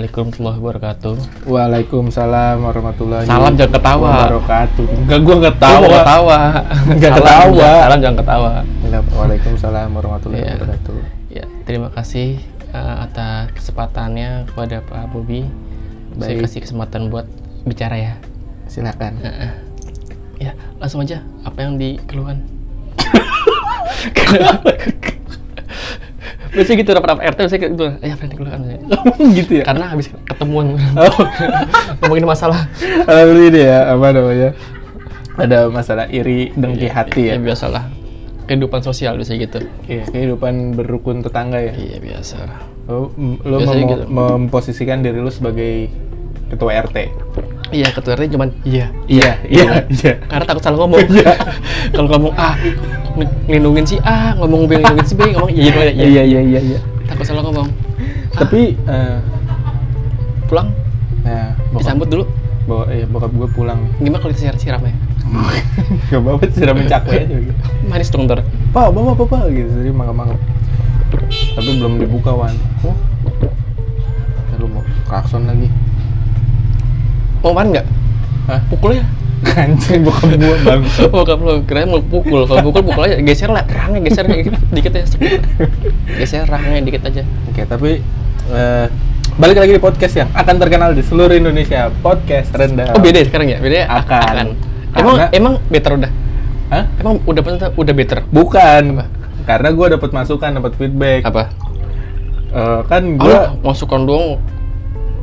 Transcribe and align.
Assalamualaikum 0.00 0.32
warahmatullahi 0.32 0.60
wabarakatuh. 0.64 1.14
Waalaikumsalam 1.44 2.56
warahmatullahi 2.64 3.24
Salam 3.28 3.52
jangan 3.52 3.72
ketawa. 3.76 4.08
wabarakatuh. 4.16 4.86
Enggak 4.96 5.18
gua 5.20 5.34
enggak 5.36 5.56
Tahu 5.60 5.76
tahu. 5.76 5.92
ketawa. 5.92 6.38
Nggak 6.88 7.12
Salam, 7.12 7.20
ketawa. 7.20 7.68
Salam 7.84 7.98
jangan 8.00 8.16
ketawa. 8.16 8.50
Waalaikumsalam 9.12 9.88
warahmatullahi 9.92 10.40
Iya. 10.40 10.52
wabarakatuh. 10.56 10.94
Ya, 11.28 11.44
terima 11.68 11.88
kasih 11.92 12.40
eh, 12.72 12.96
atas 13.04 13.52
kesempatannya 13.52 14.48
kepada 14.48 14.80
Pak 14.88 15.04
Bobi. 15.12 15.44
Saya 16.16 16.32
Baik. 16.32 16.48
kasih 16.48 16.60
kesempatan 16.64 17.12
buat 17.12 17.28
bicara 17.68 18.00
ya. 18.00 18.16
Silakan. 18.72 19.20
Heeh. 19.20 19.52
Ya, 20.40 20.56
langsung 20.80 21.04
aja. 21.04 21.20
Apa 21.44 21.68
yang 21.68 21.76
dikeluhan? 21.76 22.40
biasanya 26.50 26.76
gitu 26.78 26.90
rapat-rapat 26.92 27.22
RT 27.26 27.38
biasanya 27.40 27.60
gitu. 27.64 27.86
Eh, 27.98 28.10
apa 28.10 28.20
yang 28.20 28.30
dikeluhan? 28.30 28.60
gitu 29.32 29.52
ya. 29.56 29.64
Karena 29.64 29.84
habis 29.86 30.06
ketemuan 30.24 30.74
Oh. 30.92 31.14
ngomongin 32.00 32.24
masalah. 32.24 32.66
Kalau 33.04 33.34
ini 33.36 33.60
ya 33.60 33.90
apa 33.90 34.06
namanya? 34.10 34.50
Ada 35.34 35.58
masalah 35.66 36.04
iri 36.06 36.50
dengki 36.52 36.86
hati 36.86 37.30
ya. 37.30 37.34
Ya 37.34 37.40
biasalah. 37.40 37.86
Kehidupan 38.44 38.82
sosial 38.82 39.14
biasanya 39.14 39.46
gitu. 39.46 39.58
Iya, 39.86 40.04
kehidupan 40.06 40.74
berrukun 40.74 41.22
tetangga 41.22 41.58
ya. 41.58 41.70
Iya 41.70 41.98
biasa. 41.98 42.36
Lo, 42.86 43.14
lo 43.40 43.56
Biasanya 43.56 43.78
mem- 43.80 43.92
gitu. 43.94 44.04
memposisikan 44.10 44.98
diri 45.00 45.16
lu 45.16 45.30
sebagai 45.30 45.86
ketua 46.48 46.82
RT. 46.82 46.96
Iya 47.70 47.86
ketua 47.94 48.18
RT 48.18 48.34
cuman 48.34 48.50
iya 48.66 48.90
Iya, 49.06 49.30
iya, 49.46 49.86
iya. 49.86 50.12
karena 50.26 50.42
takut 50.42 50.58
salah 50.58 50.78
ngomong. 50.82 51.06
Iya. 51.06 51.32
Kalau 51.94 52.08
ngomong 52.10 52.34
A, 52.34 52.58
ng- 53.14 53.34
ngelindungin 53.46 53.86
si 53.86 53.96
A, 54.02 54.34
ngomong 54.34 54.66
B, 54.66 54.74
ngelindungin 54.74 55.06
si 55.06 55.14
B, 55.14 55.30
ngomong 55.30 55.50
iya, 55.54 55.70
iya, 55.70 55.90
iya. 55.90 56.02
Iya, 56.02 56.22
iya, 56.26 56.40
iya, 56.42 56.60
iya. 56.74 56.78
Takut 57.06 57.22
salah 57.22 57.46
ngomong. 57.46 57.70
Tapi 58.34 58.74
eh, 58.74 59.18
Pulang, 60.46 60.74
nah, 61.22 61.54
bokap, 61.70 61.78
disambut 61.78 62.08
dulu. 62.10 62.24
bawa, 62.66 62.90
iya, 62.90 63.06
bokap 63.06 63.30
gue 63.30 63.48
pulang. 63.54 63.80
Gimana 64.02 64.18
kalau 64.18 64.34
kita 64.34 64.58
siram 64.58 64.82
ya? 64.82 64.94
Gak 66.10 66.18
apa-apa, 66.18 66.44
siramin 66.50 66.90
cakwe 66.90 67.22
aja 67.22 67.36
gitu. 67.38 67.54
Manis 67.86 68.10
dong 68.10 68.26
ntar. 68.26 68.42
Pak, 68.74 68.90
bapak, 68.90 69.14
bapak 69.14 69.46
gitu. 69.54 69.70
Jadi 69.70 69.90
mangga-mangga. 69.94 70.34
Tapi 71.54 71.70
belum 71.78 72.02
dibuka, 72.02 72.34
Wan. 72.34 72.50
Oh. 72.82 72.94
Lu 74.58 74.66
mau 74.66 74.82
klakson 75.06 75.46
lagi. 75.46 75.70
Mau 77.40 77.52
main 77.52 77.68
nggak? 77.70 77.86
Hah? 78.46 78.60
Pukul 78.68 79.00
ya? 79.00 79.04
Anjing 79.40 80.04
bokap 80.04 80.36
gua 80.36 80.56
bang. 80.60 80.80
Oh 81.08 81.24
kamu 81.28 81.64
kira 81.64 81.88
mau 81.88 81.96
pukul. 81.98 82.44
Kalau 82.44 82.60
pukul 82.60 82.82
pukul 82.84 83.02
aja, 83.08 83.16
geser 83.18 83.48
lah, 83.48 83.64
rahangnya 83.64 84.04
geser 84.04 84.24
dikit, 84.28 84.52
dikit 84.68 84.92
ya. 84.92 85.04
Geser 86.14 86.44
rahangnya 86.44 86.84
dikit 86.84 87.02
aja. 87.02 87.24
Oke, 87.48 87.64
tapi 87.64 88.04
eh, 88.50 88.86
balik 89.40 89.56
lagi 89.56 89.72
di 89.72 89.80
podcast 89.80 90.14
yang 90.14 90.28
akan 90.30 90.54
terkenal 90.60 90.92
di 90.92 91.00
seluruh 91.00 91.32
Indonesia. 91.32 91.88
Podcast 92.00 92.52
rendah. 92.52 92.92
Oh 92.92 93.00
beda 93.00 93.24
ya 93.24 93.26
sekarang 93.26 93.48
ya? 93.48 93.58
Beda 93.58 93.76
ya? 93.80 93.86
Akan. 93.88 94.46
Emang 94.92 95.16
Karena- 95.16 95.30
emang 95.32 95.54
better 95.72 95.92
udah? 95.96 96.12
Hah? 96.68 96.84
Emang 97.00 97.14
udah 97.24 97.42
udah 97.72 97.94
better? 97.96 98.18
Bukan. 98.28 98.82
Apa? 99.00 99.04
Karena 99.48 99.68
gua 99.72 99.86
dapat 99.88 100.10
masukan, 100.12 100.50
dapat 100.52 100.72
feedback. 100.76 101.24
Apa? 101.24 101.48
Eh, 102.52 102.80
kan 102.84 103.02
Oh, 103.16 103.24
gua 103.24 103.38
masukan 103.64 104.04
doang, 104.04 104.36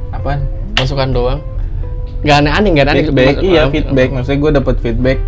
apaan? 0.09 0.41
masukan 0.73 1.09
doang. 1.13 1.39
Gak 2.21 2.37
aneh-aneh, 2.41 2.71
gak 2.73 2.85
aneh. 2.87 3.03
feedback 3.05 3.35
iya 3.41 3.61
feedback 3.67 4.09
maksudnya 4.09 4.39
gue 4.39 4.51
dapat 4.57 4.75
feedback 4.79 5.19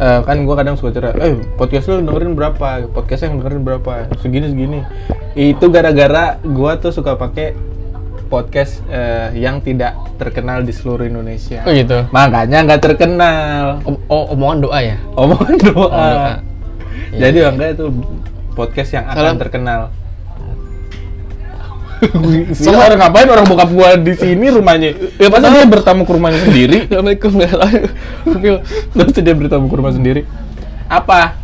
Eh, 0.00 0.20
kan 0.24 0.48
gue 0.48 0.54
kadang 0.56 0.80
suka 0.80 0.96
cerita 0.96 1.12
eh 1.20 1.36
podcast 1.60 1.84
lu 1.84 2.00
dengerin 2.00 2.32
berapa 2.32 2.88
podcast 2.88 3.28
yang 3.28 3.36
dengerin 3.36 3.60
berapa 3.60 4.08
segini 4.16 4.48
segini 4.48 4.80
itu 5.36 5.60
gara-gara 5.68 6.40
gue 6.40 6.72
tuh 6.80 6.88
suka 6.88 7.20
pakai 7.20 7.52
podcast 8.26 8.80
eh, 8.88 9.28
yang 9.36 9.60
tidak 9.60 9.92
terkenal 10.16 10.64
di 10.64 10.72
seluruh 10.72 11.04
Indonesia 11.04 11.60
Oh 11.68 11.72
gitu. 11.76 12.08
makanya 12.16 12.64
nggak 12.64 12.80
terkenal 12.80 13.84
Om- 13.84 14.00
oh, 14.08 14.32
omongan 14.32 14.58
doa 14.64 14.78
ya? 14.80 14.96
omongan 15.12 15.56
doa, 15.60 15.84
Omongan 15.84 16.16
doa. 16.16 16.32
Jadi 17.12 17.36
iya. 17.36 17.48
makanya 17.52 17.72
itu 17.76 17.86
podcast 18.50 18.90
yang 18.96 19.04
akan 19.04 19.20
Salam. 19.20 19.36
terkenal 19.36 19.80
Sama 22.56 22.88
orang 22.88 23.00
ngapain 23.00 23.28
orang 23.28 23.46
bokap 23.46 23.70
gua 23.72 23.96
di 24.00 24.14
sini 24.16 24.48
rumahnya? 24.48 24.96
Ya 25.20 25.28
masa 25.28 25.52
dia 25.52 25.68
bertamu 25.68 26.02
ke 26.08 26.12
rumahnya 26.16 26.40
sendiri? 26.44 26.76
Assalamualaikum. 26.88 27.32
Terus 28.96 29.12
dia 29.20 29.34
bertamu 29.36 29.66
ke 29.68 29.76
rumah 29.76 29.92
sendiri. 29.92 30.24
Apa? 30.88 31.36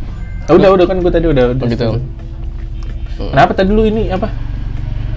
Ah, 0.47 0.55
udah, 0.55 0.69
udah 0.73 0.85
kan 0.87 0.97
gue 1.03 1.11
tadi 1.11 1.27
udah. 1.27 1.53
udah 1.53 1.65
Oh, 1.65 1.69
gitu. 1.69 1.87
Kenapa 3.17 3.51
tadi 3.53 3.69
lu 3.73 3.83
ini 3.85 4.09
apa? 4.09 4.31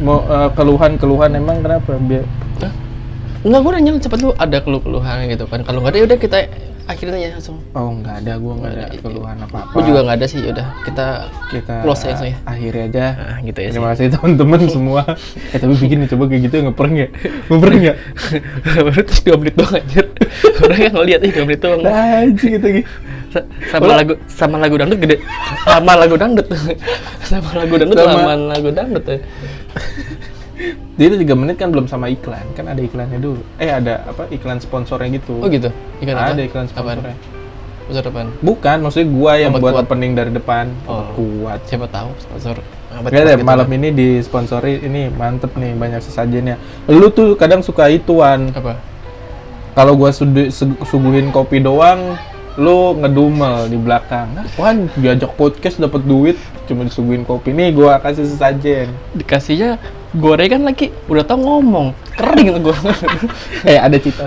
Mau 0.01 0.25
eh, 0.25 0.49
keluhan-keluhan 0.57 1.31
emang 1.37 1.61
kenapa? 1.63 1.97
Biar? 1.97 2.25
Enggak, 3.41 3.61
gue 3.65 3.73
nanya 3.73 3.91
cepat 3.97 4.19
lu 4.21 4.31
ada 4.37 4.59
keluh-keluhan 4.61 5.25
gitu 5.33 5.49
kan. 5.49 5.65
Kalau 5.65 5.81
nggak 5.81 5.97
ada 5.97 5.99
yaudah 6.05 6.19
kita 6.21 6.39
akhirin 6.87 7.15
aja 7.15 7.29
langsung. 7.35 7.59
Oh 7.71 7.91
nggak 7.93 8.15
ada, 8.21 8.33
gue 8.35 8.53
nggak 8.53 8.71
ada 8.71 8.83
Nggak 8.83 8.91
ada, 8.91 9.03
keluhan 9.03 9.37
apa-apa. 9.41 9.73
Gue 9.73 9.83
juga 9.85 10.01
nggak 10.03 10.17
ada 10.17 10.27
sih, 10.27 10.39
yaudah 10.41 10.67
kita 10.83 11.07
Kita 11.49 11.75
close 11.81 12.03
ya 12.03 12.09
langsung 12.11 12.29
ya. 12.29 12.37
akhiri 12.45 12.81
aja. 12.87 13.05
Nah, 13.13 13.39
gitu 13.43 13.59
ya. 13.59 13.69
Terima 13.71 13.89
kasih 13.91 14.05
teman-teman 14.11 14.61
semua. 14.77 15.03
Eh 15.51 15.59
tapi 15.59 15.75
bikin 15.75 15.99
coba 16.07 16.25
kayak 16.27 16.43
gitu 16.47 16.57
ngeprank 16.63 16.95
ya? 16.95 17.09
Ngeprank 17.47 17.83
ya? 17.83 17.95
Baru 18.87 19.01
terus 19.03 19.21
2 19.21 19.37
menit 19.37 19.55
doang 19.55 19.75
anjir. 19.75 20.07
Orang 20.61 20.81
yang 20.81 20.95
ngeliat 20.95 21.21
ih 21.21 21.33
2 21.33 21.45
menit 21.45 21.61
doang. 21.61 21.81
Nah, 21.81 22.23
gitu 22.31 22.47
gitu. 22.51 22.69
Sa- 23.31 23.47
sama 23.71 23.87
Udah. 23.87 23.97
lagu 24.03 24.13
sama 24.27 24.57
lagu 24.59 24.75
dangdut 24.75 24.99
gede. 24.99 25.17
Sama 25.63 25.93
lagu 25.95 26.15
dangdut. 26.15 26.47
sama 27.31 27.51
lagu 27.55 27.75
dangdut 27.77 27.97
Sama- 27.97 28.15
sama 28.19 28.33
lagu 28.51 28.69
dangdut 28.71 29.05
ya. 29.07 29.19
Jadi 31.01 31.15
tiga 31.25 31.35
menit 31.39 31.57
kan 31.57 31.73
belum 31.73 31.89
sama 31.89 32.13
iklan, 32.13 32.45
kan 32.53 32.69
ada 32.69 32.81
iklannya 32.85 33.17
dulu. 33.17 33.41
Eh 33.57 33.73
ada 33.73 34.05
apa 34.05 34.29
iklan 34.29 34.61
sponsornya 34.61 35.09
gitu. 35.17 35.41
Oh 35.41 35.49
gitu. 35.49 35.73
Apa? 36.05 36.37
Ada 36.37 36.43
iklan 36.45 36.69
Apaan? 36.69 37.01
sponsornya. 37.01 37.17
Besar 37.91 38.07
depan. 38.07 38.31
Bukan, 38.39 38.77
maksudnya 38.87 39.09
gua 39.11 39.33
yang 39.35 39.51
Obat 39.51 39.63
buat 39.67 39.75
kuat. 39.75 39.85
opening 39.91 40.13
dari 40.15 40.31
depan. 40.31 40.71
Oh. 40.87 41.11
Kuat. 41.19 41.59
Siapa 41.67 41.91
tahu 41.91 42.15
sponsor. 42.23 42.63
Gak 42.91 43.11
deh, 43.11 43.35
gitu 43.35 43.43
malam 43.43 43.67
kan. 43.67 43.79
ini 43.83 43.89
disponsori 43.91 44.79
ini 44.83 45.11
mantep 45.11 45.51
nih 45.59 45.75
banyak 45.75 45.99
sesajennya. 45.99 46.55
Lu 46.87 47.11
tuh 47.11 47.35
kadang 47.35 47.67
suka 47.67 47.91
ituan. 47.91 48.55
apa? 48.55 48.79
Kalau 49.75 49.99
gua 49.99 50.15
suguhin 50.87 51.35
kopi 51.35 51.59
doang, 51.63 52.15
lu 52.55 52.95
ngedumel 52.95 53.67
di 53.67 53.79
belakang. 53.79 54.39
Wan, 54.55 54.87
diajak 54.95 55.35
podcast 55.35 55.83
dapat 55.83 56.07
duit 56.07 56.39
cuma 56.71 56.87
disuguhin 56.87 57.27
kopi. 57.27 57.51
Nih 57.51 57.75
gua 57.75 57.99
kasih 57.99 58.23
sesajen. 58.23 58.95
Dikasihnya 59.19 59.83
gorengan 60.11 60.67
lagi 60.67 60.91
udah 61.07 61.23
tau 61.23 61.39
ngomong 61.39 61.95
kering 62.15 62.59
tuh 62.59 62.63
gue 62.67 62.77
eh, 63.71 63.79
ada. 63.79 63.97
Kasih 63.97 64.27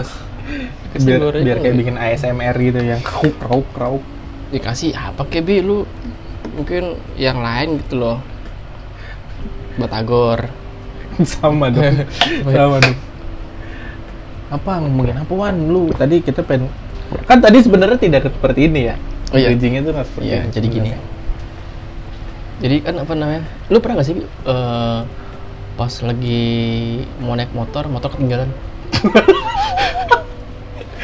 Biar, 0.93 1.33
biar 1.33 1.57
kayak 1.59 1.75
bikin 1.75 1.95
ASMR 1.97 2.55
gitu 2.55 2.79
yang 2.79 3.01
krauk 3.01 3.33
krauk 3.37 3.67
krauk. 3.73 4.03
dikasih 4.53 4.93
apa 4.93 5.25
kek 5.25 5.41
bi 5.41 5.59
lu 5.59 5.81
mungkin 6.53 6.93
yang 7.17 7.41
lain 7.41 7.81
gitu 7.81 7.97
loh 7.97 8.17
batagor 9.75 10.45
sama 11.25 11.67
dong. 11.67 12.05
sama 12.45 12.77
dong. 12.77 12.97
Apa 14.53 14.71
ngomongin 14.77 15.17
apa 15.17 15.33
Wan? 15.33 15.57
Lu 15.65 15.89
tadi 15.89 16.21
kita 16.21 16.45
pengen 16.45 16.69
kan 17.25 17.41
tadi 17.41 17.57
sebenarnya 17.57 17.97
tidak 17.97 18.29
seperti 18.29 18.69
ini 18.69 18.93
ya. 18.93 18.95
Oh 19.33 19.37
iya. 19.37 19.49
Bridging 19.49 19.81
itu 19.81 19.89
nggak 19.89 20.05
seperti 20.05 20.25
Iya, 20.29 20.37
ini. 20.39 20.49
jadi 20.53 20.67
gini. 20.69 20.89
sebenarnya. 20.93 21.11
jadi 22.61 22.75
kan 22.79 22.95
apa 22.95 23.13
namanya 23.17 23.43
lu 23.67 23.77
pernah 23.81 23.97
gak 23.97 24.07
sih 24.07 24.15
eh, 24.21 24.99
pas 25.73 25.93
lagi 25.99 26.43
mau 27.17 27.33
naik 27.33 27.49
motor 27.51 27.85
motor 27.87 28.09
ketinggalan 28.09 28.49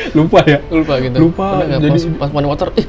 Lupa 0.10 0.42
ya. 0.42 0.58
lupa 0.70 0.94
gitu 0.98 1.18
Lupa, 1.20 1.62
nggak 1.62 1.80
jadi- 1.80 1.92
pas, 1.92 2.04
pas 2.18 2.30
mau 2.32 2.40
naik 2.40 2.52
motor 2.52 2.70
ih 2.76 2.88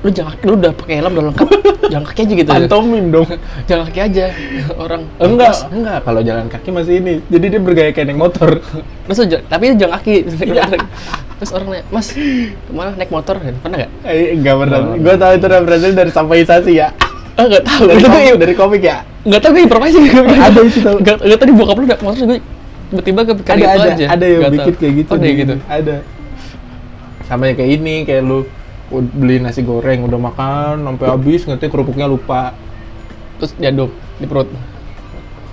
lu 0.00 0.08
jangan 0.08 0.32
lu 0.40 0.56
udah 0.56 0.72
pakai 0.72 0.96
helm 0.96 1.12
udah 1.12 1.24
lengkap 1.28 1.48
jalan 1.92 2.04
kaki 2.08 2.20
aja 2.24 2.34
gitu 2.34 2.48
Pantomim 2.48 3.04
dong. 3.12 3.28
jalan 3.68 3.84
kaki 3.84 4.00
aja 4.00 4.24
orang 4.72 5.02
Enggak, 5.20 5.52
enggak. 5.68 5.98
Kalau 6.00 6.20
jalan 6.24 6.46
kaki 6.48 6.68
masih 6.72 6.94
ini. 6.96 7.14
Jadi 7.28 7.44
dia 7.46 7.60
bergaya 7.60 7.90
kayak 7.90 8.08
naik 8.08 8.16
motor. 8.18 8.64
terus 9.04 9.18
tapi 9.44 9.76
jalan 9.76 9.92
kaki 9.92 10.24
terus 11.36 11.50
orang 11.52 11.66
nanya 11.68 11.84
mas 11.88 12.16
ke 12.16 12.72
mana 12.72 12.96
naik 12.96 13.12
motor 13.12 13.36
pernah 13.36 13.76
nggak 13.76 13.92
Eh, 14.08 14.32
enggak 14.32 14.56
pernah. 14.56 14.78
Oh. 14.80 14.96
Gue 14.96 15.14
tahu 15.14 15.32
itu 15.36 15.46
udah 15.46 15.60
berasal 15.60 15.92
dari 15.92 16.10
sampoisasi 16.10 16.72
ya. 16.72 16.88
Ah 17.40 17.48
nggak 17.48 17.64
tahu 17.64 17.82
Dari 17.82 17.96
Nggak 17.96 18.04
tahu 18.04 18.20
komik, 18.20 18.36
dari 18.38 18.54
komik 18.54 18.82
ya. 18.84 18.98
nggak 19.22 19.40
tahu 19.40 19.50
gue 19.50 19.62
informasi 19.62 19.96
Ada 19.96 20.60
itu 20.60 20.78
tahu. 20.80 20.96
nggak 21.02 21.16
nggak 21.18 21.38
tadi 21.38 21.52
bokap 21.52 21.74
lu 21.74 21.84
naik 21.86 22.02
motor 22.02 22.24
gue 22.26 22.38
tiba-tiba 22.90 23.20
kepikiran 23.24 23.56
Ada 23.56 23.64
itu 23.64 23.70
ada 23.70 23.88
aja 23.88 24.04
ada 24.10 24.24
yang 24.26 24.42
bikin 24.50 24.74
kayak 24.76 24.92
gitu. 24.98 25.10
oh, 25.10 25.16
di- 25.16 25.36
gitu 25.36 25.54
Ada. 25.64 25.96
Sama 27.22 27.42
yang 27.46 27.56
kayak 27.56 27.72
ini, 27.72 27.94
kayak 28.02 28.22
lu 28.22 28.38
beli 28.90 29.38
nasi 29.38 29.62
goreng 29.62 30.02
udah 30.02 30.18
makan 30.20 30.82
sampai 30.82 31.06
habis 31.06 31.40
ngerti 31.44 31.66
kerupuknya 31.66 32.04
lupa. 32.04 32.52
terus 33.38 33.54
diaduk 33.54 33.88
di 34.18 34.26
perut 34.26 34.50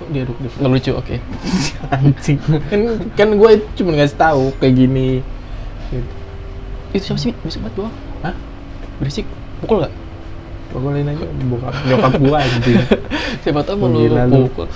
diaduk 0.08 0.36
di 0.36 0.48
nggak 0.50 0.68
lucu 0.68 0.92
oke 0.92 1.16
anjing. 1.94 2.36
kan 2.66 2.80
kan 3.14 3.28
gue 3.30 3.50
cuma 3.74 3.90
ngasih 3.94 4.18
tahu 4.18 4.52
kayak 4.58 4.74
gini. 4.76 5.24
Gitu. 5.88 6.10
itu 6.90 7.02
siapa 7.02 7.16
sih 7.18 7.32
berisik 7.34 7.60
banget 7.62 7.74
doang 7.78 7.94
Hah? 8.20 8.34
berisik 8.98 9.24
pukul 9.58 9.80
nggak 9.80 9.92
Pukulin 10.68 11.08
aja 11.08 11.26
bokap 11.48 11.74
nyokap 11.88 12.12
gua 12.20 12.38
anjing. 12.44 12.78
siapa 13.42 13.60
tahu 13.64 13.76
mau 13.80 13.88
lu 13.88 14.48
pukul 14.52 14.68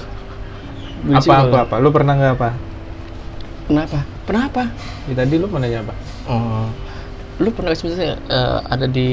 apa 1.12 1.34
apa 1.44 1.56
apa? 1.68 1.74
Lu 1.82 1.88
pernah 1.90 2.14
nggak 2.14 2.32
apa? 2.38 2.50
Kenapa? 3.68 3.98
Kenapa? 4.22 4.62
Ya, 5.10 5.14
tadi 5.18 5.34
lu 5.36 5.46
mau 5.50 5.58
nanya 5.58 5.82
apa? 5.82 5.94
Oh, 6.30 6.66
lu 7.42 7.50
pernah 7.50 7.74
misalnya 7.74 8.16
eh, 8.30 8.58
ada 8.70 8.86
di 8.86 9.10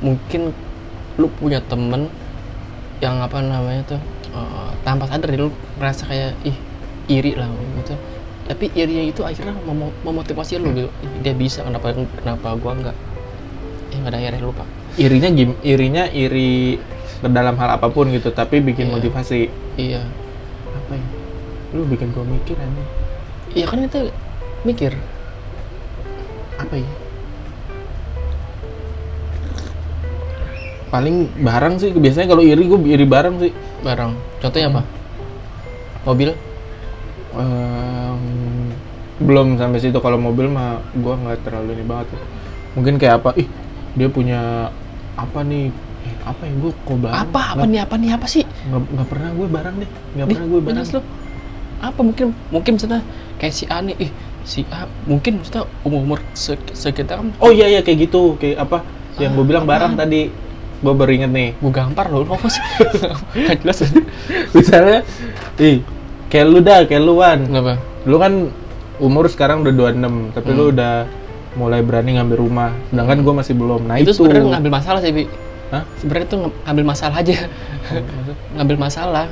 mungkin 0.00 0.50
lu 1.18 1.26
punya 1.36 1.60
temen 1.68 2.08
yang 2.98 3.20
apa 3.22 3.38
namanya 3.44 3.82
tuh 3.94 4.00
eh, 4.32 4.70
tanpa 4.82 5.06
sadar 5.06 5.30
lu 5.36 5.52
merasa 5.76 6.06
kayak 6.08 6.34
ih 6.42 6.56
iri 7.08 7.32
lah 7.36 7.48
gitu 7.80 7.96
tapi 8.48 8.72
irinya 8.72 9.04
itu 9.04 9.20
akhirnya 9.24 9.52
memo- 9.68 9.92
memotivasi 10.04 10.56
lu 10.56 10.72
gitu 10.72 10.88
Ih, 11.04 11.10
dia 11.20 11.34
bisa 11.36 11.60
kenapa 11.60 11.92
kenapa 11.92 12.56
gua 12.56 12.72
enggak 12.72 12.96
eh 13.92 13.96
nggak 14.00 14.12
ada 14.12 14.18
akhirnya 14.20 14.40
lupa 14.44 14.64
Irinya 14.98 15.30
gim, 15.30 15.54
irinya 15.62 16.10
iri 16.10 16.74
ke 17.18 17.28
dalam 17.30 17.54
hal 17.54 17.78
apa 17.78 17.86
pun 17.86 18.10
gitu, 18.10 18.30
tapi 18.30 18.58
bikin 18.58 18.90
Iya. 18.90 18.94
motivasi. 18.94 19.40
iya 19.78 20.02
Apa 20.74 20.92
ya? 20.94 21.06
Lu 21.70 21.86
bikin 21.86 22.10
gua 22.10 22.26
mikir 22.26 22.58
aja. 22.58 22.84
iya 23.48 23.64
kan 23.64 23.78
itu 23.80 24.10
mikir 24.62 24.92
Apa 26.58 26.74
ya? 26.74 26.90
Paling 30.88 31.30
barang 31.38 31.74
sih, 31.78 31.90
biasanya 31.92 32.32
kalau 32.32 32.42
iri 32.42 32.64
gue 32.64 32.80
iri 32.88 33.06
barang 33.06 33.34
sih. 33.38 33.52
barang 33.78 34.10
contohnya 34.42 34.68
apa 34.68 34.82
mobil 36.02 36.34
Ehm, 37.30 38.74
belum 39.20 39.54
sampai 39.54 39.78
situ 39.78 39.94
kalau 40.00 40.18
mobil 40.18 40.50
mah 40.50 40.82
gua 40.98 41.14
nggak 41.14 41.46
terlalu 41.46 41.78
ini 41.78 41.84
banget 41.86 42.18
mungkin 42.74 42.98
kayak 42.98 43.22
apa 43.22 43.30
ih 43.38 43.46
dia 43.94 44.08
punya 44.08 44.72
apa 45.18 45.40
nih? 45.42 45.66
Eh, 45.98 46.14
apa 46.22 46.42
ya? 46.42 46.52
Gue 46.54 46.72
kok 46.78 46.96
barang 46.96 47.16
apa? 47.20 47.40
Apa 47.52 47.64
nih? 47.64 47.80
Apa 47.82 47.94
nih? 47.96 48.10
Apa 48.14 48.26
sih? 48.26 48.44
nggak 48.46 48.80
nggak 48.88 49.08
pernah 49.08 49.28
gue 49.34 49.46
barang 49.48 49.74
deh. 49.76 49.90
Nggak 50.14 50.26
pernah 50.28 50.46
gue 50.46 50.60
barang 50.62 50.86
lu. 50.88 51.00
apa? 51.78 52.00
Mungkin 52.00 52.26
mungkin 52.48 52.72
misalnya 52.74 53.00
kayak 53.36 53.52
si 53.52 53.64
A 53.66 53.78
nih. 53.80 53.94
Ih 53.98 54.10
si 54.42 54.62
A 54.68 54.86
mungkin 55.04 55.42
misalnya 55.42 55.66
umur 55.82 56.00
umur 56.00 56.18
sekitar 56.72 57.18
kan? 57.18 57.28
Oh 57.38 57.50
iya 57.50 57.66
iya 57.68 57.80
kayak 57.80 58.08
gitu. 58.08 58.34
Kayak 58.36 58.62
apa? 58.62 58.78
Yang 59.18 59.30
gue 59.34 59.42
Ah, 59.42 59.48
bilang 59.48 59.64
barang 59.66 59.92
apaan? 59.92 60.02
tadi. 60.02 60.22
Gue 60.78 60.94
baru 60.94 61.10
inget 61.12 61.30
nih. 61.30 61.48
Gue 61.58 61.72
gampar 61.72 62.06
loh 62.06 62.22
lu 62.22 62.30
apa 62.32 62.46
sih? 62.46 62.62
Nggak 63.36 63.56
jelas. 63.62 63.78
Misalnya 64.52 64.98
ih 65.58 65.82
kayak 66.28 66.46
lu 66.46 66.58
dah 66.60 66.86
kayak 66.86 67.02
lu 67.02 67.18
Wan. 67.18 67.42
Kenapa? 67.42 67.74
Lu 68.04 68.16
kan 68.16 68.32
umur 68.98 69.26
sekarang 69.26 69.62
udah 69.62 69.74
26 69.74 70.34
tapi 70.34 70.50
lu 70.50 70.64
Hmm. 70.64 70.74
udah 70.74 70.94
mulai 71.54 71.80
berani 71.80 72.16
ngambil 72.16 72.36
rumah. 72.38 72.70
Sedangkan 72.88 73.18
gue 73.20 73.34
masih 73.34 73.54
belum. 73.54 73.80
Nah 73.84 73.96
itu 73.96 74.10
itu, 74.10 74.18
sebenarnya 74.18 74.44
ngambil 74.52 74.72
masalah 74.72 75.00
sih 75.00 75.12
bi. 75.12 75.24
Hah? 75.68 75.84
sebenarnya 75.96 76.26
itu 76.26 76.36
ng- 76.38 76.56
ngambil 76.64 76.84
masalah 76.86 77.16
aja. 77.18 77.34
Ngambil 78.56 78.76
masalah. 78.80 79.26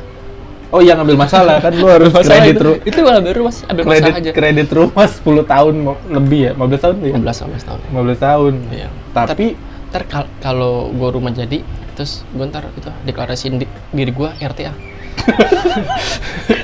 Oh 0.68 0.80
iya 0.80 0.92
ngambil 0.92 1.16
masalah. 1.16 1.56
Kan 1.60 1.72
lu 1.74 1.86
harus 1.86 2.10
Masalah 2.10 2.42
kredit 2.42 2.56
itu, 2.56 2.70
itu 2.84 2.98
ngambil 3.00 3.32
rumah 3.34 3.52
ambil 3.64 3.84
masalah 3.84 3.96
kredit 3.96 4.12
aja. 4.18 4.30
kredit 4.34 4.68
rumah 4.68 5.06
10 5.06 5.22
tahun 5.46 5.74
mo- 5.78 6.00
lebih 6.06 6.40
ya? 6.42 6.52
15 6.52 6.82
tahun 6.82 6.94
ya? 6.98 7.12
15 7.14 7.32
sampai 7.32 7.60
tahun. 7.62 7.80
15 7.88 8.18
tahun. 8.20 8.52
Iya. 8.68 8.88
Tapi 9.14 9.46
ntar 9.86 10.02
kal- 10.04 10.32
kalau 10.38 10.90
gue 10.90 11.08
rumah 11.08 11.30
jadi 11.30 11.62
terus 11.94 12.26
gue 12.28 12.44
ntar 12.44 12.68
itu 12.70 12.90
deklarasiin 13.06 13.56
di- 13.56 13.70
diri 13.90 14.10
gue 14.10 14.28
RTA 14.36 14.74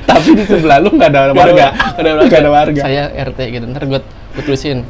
tapi 0.04 0.28
di 0.36 0.44
sebelah 0.44 0.78
lu 0.78 0.92
nggak 0.92 1.08
ada 1.08 1.32
warga. 1.32 1.66
Nggak 1.96 1.96
ada 1.96 2.10
warga. 2.14 2.36
ada 2.36 2.50
warga. 2.52 2.82
Saya 2.82 3.02
RT 3.08 3.38
gitu. 3.50 3.64
Ntar 3.64 3.82
gue 3.86 4.00
gue 4.04 4.42
tulisin 4.42 4.84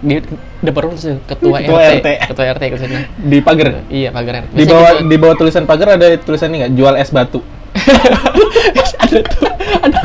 di 0.00 0.16
depan 0.60 0.80
rumah 0.88 0.96
ketua, 0.96 1.56
Ketua 1.60 1.80
RT, 1.80 2.00
RT. 2.00 2.08
ketua 2.32 2.44
RT 2.56 2.62
tulisinnya 2.72 3.00
di 3.16 3.38
pagar? 3.44 3.68
Iya 3.86 4.08
pagar 4.10 4.34
RT 4.48 4.52
di 4.56 4.64
bawah 4.64 4.92
di 5.04 5.16
bawah 5.20 5.36
tulisan 5.36 5.64
pagar 5.68 6.00
ada 6.00 6.06
tulisan 6.16 6.48
ini 6.48 6.56
nggak? 6.64 6.72
Jual 6.72 6.94
es 6.96 7.12
batu. 7.12 7.40
Ada 9.00 9.20
tuh 9.26 9.48
ada 9.82 10.00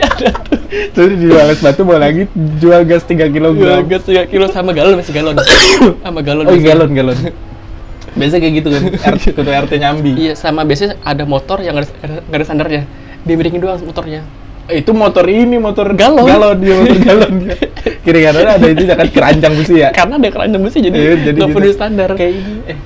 ada 0.00 0.28
tuh. 0.44 0.58
Terus 0.92 1.12
jual 1.18 1.46
es 1.50 1.60
batu 1.60 1.82
mau 1.84 1.96
lagi 1.96 2.28
jual 2.56 2.82
gas 2.84 3.04
3 3.04 3.16
Gua 3.16 3.28
kilogram 3.28 3.84
gas 3.86 4.04
3 4.04 4.28
kilo 4.28 4.46
sama 4.48 4.70
galon 4.72 4.96
masih 4.98 5.12
galon. 5.14 5.36
Sama 6.04 6.20
galon 6.20 6.44
oh 6.44 6.52
masih. 6.52 6.64
galon 6.64 6.90
galon. 6.92 7.16
Biasa 8.18 8.42
kayak 8.42 8.54
gitu 8.60 8.68
kan 8.68 8.82
RT 9.16 9.24
ketua 9.34 9.54
RT 9.64 9.72
nyambi. 9.78 10.12
Iya 10.18 10.32
sama 10.34 10.66
biasanya 10.66 10.98
ada 11.00 11.22
motor 11.24 11.62
yang 11.62 11.78
nggak 11.78 11.88
ada, 12.02 12.16
ada 12.26 12.44
sandarnya 12.44 12.82
dia 13.22 13.34
miringin 13.36 13.60
doang 13.60 13.78
motornya 13.84 14.24
itu 14.72 14.90
motor 14.90 15.24
ini 15.24 15.56
motor 15.56 15.92
Galon. 15.92 16.24
galon 16.24 16.56
dia 16.56 16.74
motor 16.74 16.98
galon 17.08 17.32
dia. 17.38 17.54
Kiri 18.00 18.20
kanan 18.22 18.46
ada 18.48 18.66
itu 18.66 18.82
kan 18.86 19.06
keranjang 19.06 19.52
besi 19.54 19.74
ya? 19.76 19.88
Karena 19.90 20.14
ada 20.16 20.28
keranjang 20.28 20.62
besi 20.62 20.78
jadi 20.80 20.96
Iya, 20.96 21.12
nggak 21.16 21.34
gitu. 21.36 21.52
perlu 21.52 21.70
standar. 21.70 22.08
Kayak 22.14 22.32
ini 22.34 22.52
eh 22.66 22.78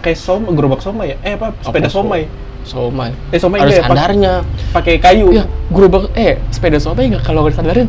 kayak 0.00 0.16
som 0.16 0.42
gerobak 0.48 0.78
somai 0.78 1.12
ya? 1.12 1.16
Eh 1.20 1.32
apa 1.34 1.54
sepeda 1.58 1.84
Apa 1.84 1.94
somai. 1.94 2.22
Somai. 2.62 3.10
Eh 3.30 3.38
somai 3.38 3.58
ada 3.60 3.68
ya, 3.68 3.78
pak- 3.78 3.88
sandarnya 3.88 4.32
pakai 4.70 4.94
kayu. 4.98 5.28
Ya 5.32 5.44
gerobak 5.68 6.10
eh 6.12 6.40
sepeda 6.48 6.76
somai 6.76 7.08
nggak? 7.08 7.22
Kalau 7.22 7.40
nggak 7.40 7.54
disandarin 7.54 7.88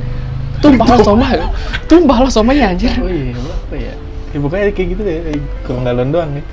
tumpah 0.58 0.88
lah 0.88 1.00
somai. 1.00 1.38
Tumpah 1.86 2.18
lah 2.20 2.32
somai 2.32 2.58
anjir. 2.60 2.94
Oh 2.96 3.06
iya 3.06 3.34
apa 3.34 3.76
ya? 3.76 3.94
Ya 4.28 4.38
pokoknya 4.38 4.70
kayak 4.70 4.88
gitu 4.90 5.02
deh 5.02 5.18
eh, 5.28 5.38
kurang 5.62 5.84
galon 5.84 6.10
doang 6.10 6.30
nih. 6.32 6.46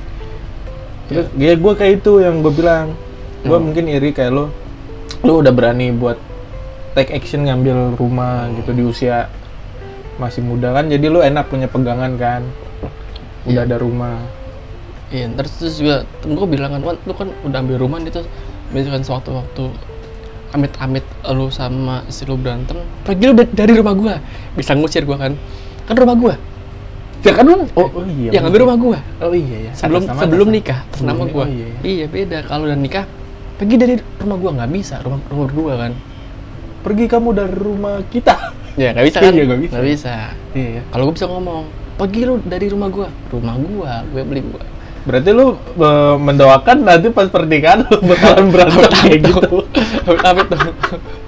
Terus 1.05 1.27
ya 1.37 1.53
gue 1.55 1.73
kayak 1.75 1.93
itu 1.99 2.13
yang 2.19 2.41
gue 2.41 2.51
bilang. 2.51 2.97
Gue 3.41 3.53
Hmm. 3.53 3.65
mungkin 3.67 3.85
iri 3.87 4.11
kayak 4.11 4.33
lo. 4.33 4.49
Lo 5.21 5.37
udah 5.39 5.51
berani 5.51 5.89
buat 5.91 6.17
take 6.95 7.11
action 7.11 7.45
ngambil 7.45 7.95
rumah 7.95 8.49
gitu 8.55 8.71
di 8.71 8.83
usia 8.83 9.27
masih 10.17 10.41
muda 10.41 10.71
kan 10.71 10.87
jadi 10.87 11.11
lo 11.11 11.21
enak 11.21 11.51
punya 11.51 11.67
pegangan 11.67 12.15
kan 12.15 12.43
udah 13.45 13.63
Iya. 13.63 13.67
ada 13.67 13.77
rumah 13.77 14.17
Iya, 15.13 15.31
ntar 15.31 15.47
terus 15.47 15.79
juga 15.79 16.03
temen 16.19 16.35
gue 16.35 16.49
bilang 16.49 16.75
kan, 16.75 16.81
Wan, 16.83 16.97
lu 17.05 17.15
kan 17.15 17.31
udah 17.47 17.59
ambil 17.61 17.77
rumah 17.79 18.03
nih 18.03 18.11
terus 18.11 18.27
misalkan 18.75 19.07
sewaktu-waktu 19.07 19.71
amit-amit 20.51 21.05
lu 21.29 21.51
sama 21.51 22.03
istri 22.07 22.27
lu 22.27 22.35
berantem, 22.35 22.79
pergi 23.03 23.25
lu 23.27 23.35
da- 23.35 23.47
dari 23.49 23.75
rumah 23.75 23.95
gua. 23.95 24.15
Bisa 24.55 24.75
ngusir 24.75 25.03
gua 25.03 25.19
kan. 25.21 25.33
Kan 25.85 25.95
rumah 25.95 26.15
gua. 26.15 26.35
ya 27.23 27.33
kan 27.33 27.47
lo 27.47 27.65
oh, 27.73 27.89
oh 27.89 28.05
iya 28.05 28.37
yang 28.37 28.45
ngambil 28.45 28.69
rumah 28.69 28.77
gua. 28.77 28.99
oh 29.19 29.33
iya 29.33 29.57
ya 29.67 29.73
Sebelum 29.73 30.03
Atas 30.03 30.11
nama, 30.11 30.21
sebelum 30.21 30.47
atas 30.47 30.57
nikah, 30.61 30.79
atas 30.85 31.01
nama 31.01 31.23
gua. 31.25 31.45
oh, 31.45 31.47
iya, 31.49 31.67
iya. 31.67 31.79
Iya, 31.85 32.05
beda. 32.07 32.39
Kalau 32.45 32.63
udah 32.67 32.77
nikah, 32.77 33.05
pergi 33.57 33.75
dari 33.77 33.95
rumah 34.19 34.37
gua 34.37 34.51
nggak 34.57 34.71
bisa, 34.73 34.95
rumah 35.01 35.19
rumah 35.27 35.45
berdua 35.47 35.73
kan. 35.79 35.93
Pergi 36.85 37.05
kamu 37.09 37.29
dari 37.33 37.57
rumah 37.57 38.05
kita 38.07 38.37
Ya, 38.75 38.91
nggak 38.91 39.07
bisa 39.07 39.19
kan? 39.23 39.31
Iya, 39.31 39.43
nggak 39.47 39.61
bisa. 39.63 39.73
Nggak 39.79 39.87
bisa. 39.87 40.15
iya 40.51 40.69
ya 40.69 40.83
Kalau 40.91 41.03
gua 41.07 41.15
bisa 41.15 41.27
ngomong, 41.31 41.63
pergi 41.95 42.21
lu 42.27 42.35
dari 42.43 42.67
rumah 42.67 42.89
gua. 42.91 43.07
Rumah 43.31 43.55
gua, 43.55 43.93
gue 44.11 44.23
beli 44.27 44.43
gua. 44.43 44.63
berarti 45.05 45.31
lu 45.31 45.47
eh, 45.79 46.17
mendoakan 46.19 46.77
nanti 46.83 47.13
pas 47.13 47.29
pernikahan 47.31 47.87
lu 47.87 47.95
bakalan 48.11 48.51
berantem 48.51 48.83
kayak 48.91 49.19
gitu 49.23 49.47
Amit 50.27 50.47
tuh. 50.51 50.61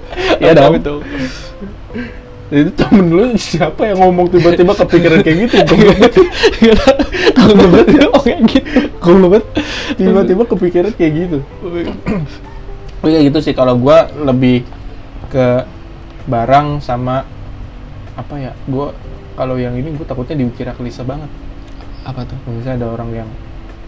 Iya 0.41 0.51
dong. 0.57 0.73
Tuh. 0.81 0.99
itu 2.47 2.71
temen 2.73 3.05
lu 3.11 3.23
siapa 3.35 3.85
yang 3.85 3.99
ngomong 4.01 4.27
tiba-tiba 4.27 4.71
kepikiran 4.71 5.19
kayak 5.19 5.37
gitu 5.45 5.55
banget 5.67 6.11
Tahu 7.35 7.51
banget 7.53 7.87
oh 8.07 8.21
kayak 8.23 8.39
gitu. 8.47 8.69
goblok 9.03 9.29
banget 9.35 9.45
tiba-tiba 9.99 10.43
kepikiran 10.47 10.91
kayak 10.95 11.11
gitu 11.27 11.37
oh 13.03 13.07
ya 13.07 13.19
gitu 13.19 13.39
sih 13.43 13.51
kalau 13.51 13.75
gua 13.75 14.07
lebih 14.15 14.63
ke 15.27 15.63
barang 16.25 16.79
sama 16.79 17.23
apa 18.13 18.35
ya 18.35 18.51
gua 18.67 18.91
kalau 19.35 19.55
yang 19.55 19.75
ini 19.75 19.93
gua 19.93 20.05
takutnya 20.05 20.41
dikira 20.41 20.73
klise 20.73 21.03
banget 21.03 21.29
Apa 22.03 22.23
tuh? 22.23 22.35
misalnya 22.47 22.83
ada 22.83 22.87
orang 22.95 23.09
yang 23.13 23.29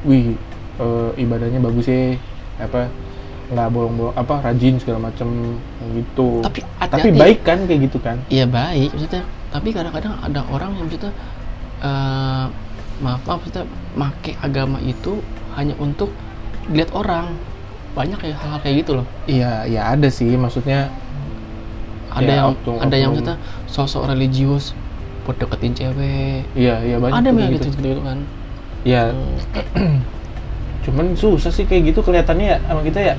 wih 0.04 0.36
eh, 0.80 1.10
ibadahnya 1.18 1.60
bagus 1.60 1.88
sih 1.88 2.16
apa 2.60 2.88
nggak 3.50 3.68
bolong-bolong 3.74 4.14
apa 4.14 4.46
rajin 4.46 4.78
segala 4.78 5.10
macem 5.10 5.58
gitu 5.98 6.46
Tapi 6.46 6.62
tapi 6.78 7.10
baik 7.10 7.42
kan 7.42 7.66
kayak 7.66 7.90
gitu 7.90 7.98
kan 7.98 8.22
Iya 8.30 8.46
baik 8.46 8.94
maksudnya. 8.94 9.24
Tapi 9.50 9.68
kadang-kadang 9.74 10.14
ada 10.22 10.46
orang 10.54 10.78
yang 10.78 10.86
maksudnya 10.86 11.12
eh 11.82 12.46
maaf 13.00 13.22
maaf 13.26 13.42
maksudnya 13.42 13.66
make 13.98 14.38
agama 14.40 14.78
itu 14.86 15.18
hanya 15.58 15.74
untuk 15.82 16.14
dilihat 16.70 16.94
orang. 16.94 17.34
Banyak 17.98 18.22
ya 18.22 18.38
hal-hal 18.38 18.60
kayak 18.62 18.76
gitu 18.86 18.92
loh. 19.02 19.06
iya 19.26 19.66
ya 19.66 19.98
ada 19.98 20.14
sih 20.14 20.30
maksudnya 20.38 20.94
Ada 22.10 22.26
Ya, 22.26 22.36
yang 22.36 22.48
oknum- 22.52 22.80
ada 22.80 22.96
yang 22.96 23.12
maksudnya 23.14 23.38
sosok 23.66 24.04
religius 24.06 24.74
buat 25.22 25.38
deketin 25.38 25.74
cewek. 25.74 26.42
iya 26.54 26.82
iya 26.82 26.98
banyak 26.98 27.16
ada 27.16 27.30
yang 27.30 27.54
gitu 27.54 27.70
gitu 27.70 27.78
gitu 27.80 28.02
kan. 28.02 28.18
ya 28.82 29.14
cuman 30.84 31.14
susah 31.14 31.52
sih 31.52 31.64
kayak 31.64 31.94
gitu 31.94 32.02
kelihatannya 32.02 32.46
ya 32.48 32.58
sama 32.64 32.82
kita 32.82 33.00
ya 33.04 33.16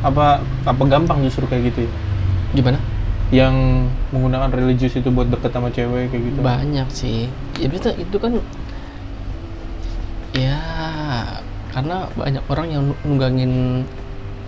apa 0.00 0.38
apa 0.62 0.82
gampang 0.86 1.18
justru 1.20 1.42
kayak 1.44 1.72
gitu 1.72 1.78
ya 1.82 1.90
Gimana? 2.54 2.78
yang 3.28 3.54
menggunakan 4.14 4.46
religius 4.48 4.94
itu 4.94 5.10
buat 5.10 5.26
deket 5.26 5.50
sama 5.50 5.66
cewek 5.68 6.06
kayak 6.08 6.22
gitu 6.24 6.38
Banyak 6.40 6.86
sih. 6.88 7.26
Ya 7.56 7.66
maksudnya 7.66 7.98
itu 7.98 8.16
kan 8.16 8.32
ya 10.32 10.60
karena 11.68 12.06
banyak 12.12 12.44
orang 12.46 12.66
yang 12.68 12.82
nu- 12.84 13.00
nunggangin 13.02 13.82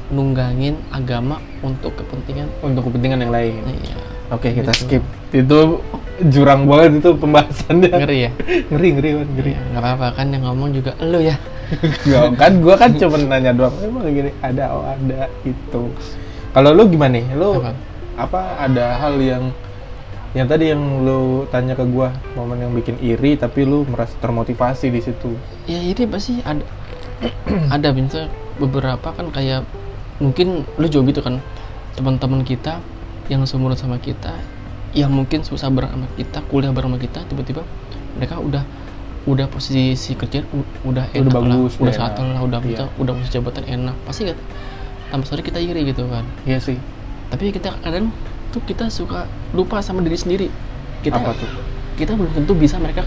nunggangin 0.09 0.75
agama 0.89 1.37
untuk 1.61 1.93
kepentingan. 1.95 2.49
Untuk 2.61 2.89
kepentingan 2.89 3.19
yang 3.23 3.33
lain. 3.33 3.61
Iya. 3.67 3.97
Oke 4.29 4.53
kita 4.53 4.73
Gitu. 4.73 5.01
skip. 5.01 5.03
Itu 5.31 5.81
jurang 6.29 6.65
banget 6.65 7.01
itu 7.01 7.11
pembahasannya. 7.15 7.89
Ngeri 7.93 8.19
ya? 8.19 8.31
Ngeri 8.69 8.89
ngeri 8.93 9.11
Wan, 9.17 9.29
ngeri. 9.33 9.51
Iya, 9.53 9.61
nggak 9.71 9.83
apa-apa 9.83 10.07
kan 10.15 10.27
yang 10.29 10.43
ngomong 10.45 10.69
juga 10.73 10.93
elu 10.99 11.21
ya. 11.23 11.37
Nggak, 12.09 12.25
kan 12.41 12.53
gua 12.61 12.75
kan 12.77 12.91
cuma 13.01 13.17
nanya 13.21 13.53
doang 13.53 13.77
emang 13.79 14.09
gini 14.09 14.33
ada 14.41 14.73
oh 14.73 14.85
ada 14.85 15.29
itu. 15.45 15.83
Kalau 16.49 16.71
lu 16.73 16.89
gimana 16.89 17.21
nih? 17.21 17.29
Lu 17.37 17.61
Apa? 17.61 17.73
apa 18.19 18.41
ada 18.59 18.99
hal 18.99 19.15
yang 19.21 19.53
yang 20.33 20.45
tadi 20.45 20.73
yang 20.73 20.81
lu 21.05 21.45
tanya 21.49 21.73
ke 21.73 21.85
gua 21.85 22.09
momen 22.35 22.59
yang 22.59 22.73
bikin 22.73 22.97
iri 22.99 23.37
tapi 23.37 23.63
lu 23.63 23.85
merasa 23.85 24.13
termotivasi 24.19 24.89
di 24.89 25.01
situ. 25.01 25.37
ya 25.65 25.77
ini 25.79 26.05
pasti 26.05 26.41
ada. 26.43 26.65
Ada 27.75 27.91
misalnya 27.91 28.31
beberapa 28.57 29.11
kan 29.11 29.27
kayak 29.29 29.67
mungkin 30.19 30.67
lu 30.77 30.87
juga 30.87 31.15
gitu 31.15 31.21
kan 31.23 31.39
teman-teman 31.95 32.43
kita 32.43 32.83
yang 33.27 33.43
seumuran 33.45 33.79
sama 33.79 33.99
kita 33.99 34.35
yang 34.95 35.13
mungkin 35.13 35.45
susah 35.45 35.71
bareng 35.71 35.95
sama 35.95 36.07
kita 36.11 36.39
kuliah 36.47 36.73
bareng 36.73 36.91
sama 36.91 36.99
kita 36.99 37.21
tiba-tiba 37.27 37.63
mereka 38.19 38.41
udah 38.41 38.65
udah 39.29 39.47
posisi 39.47 40.17
kerja 40.17 40.41
u- 40.51 40.65
udah 40.85 41.05
enak 41.13 41.29
bagus, 41.31 41.77
lah, 41.77 41.85
udah 41.85 41.93
udah 41.93 41.93
enak. 41.93 42.33
lah 42.33 42.41
udah 42.43 42.59
Iya. 42.59 42.67
kita 42.67 42.85
udah 42.97 43.13
posisi 43.15 43.33
jabatan 43.35 43.65
enak 43.69 43.97
pasti 44.03 44.23
kan 44.25 44.39
tambah 45.09 45.27
sorry 45.29 45.43
kita 45.45 45.61
iri 45.61 45.85
gitu 45.85 46.09
kan 46.09 46.25
Iya 46.43 46.59
sih. 46.59 46.79
tapi 47.29 47.53
kita 47.53 47.77
kadang 47.79 48.09
tuh 48.49 48.63
kita 48.65 48.89
suka 48.89 49.29
lupa 49.53 49.85
sama 49.85 50.01
diri 50.01 50.17
sendiri 50.17 50.49
kita 51.05 51.21
Apa 51.21 51.37
tuh? 51.37 51.51
kita 51.95 52.17
belum 52.17 52.33
tentu 52.33 52.53
bisa 52.57 52.81
mereka 52.81 53.05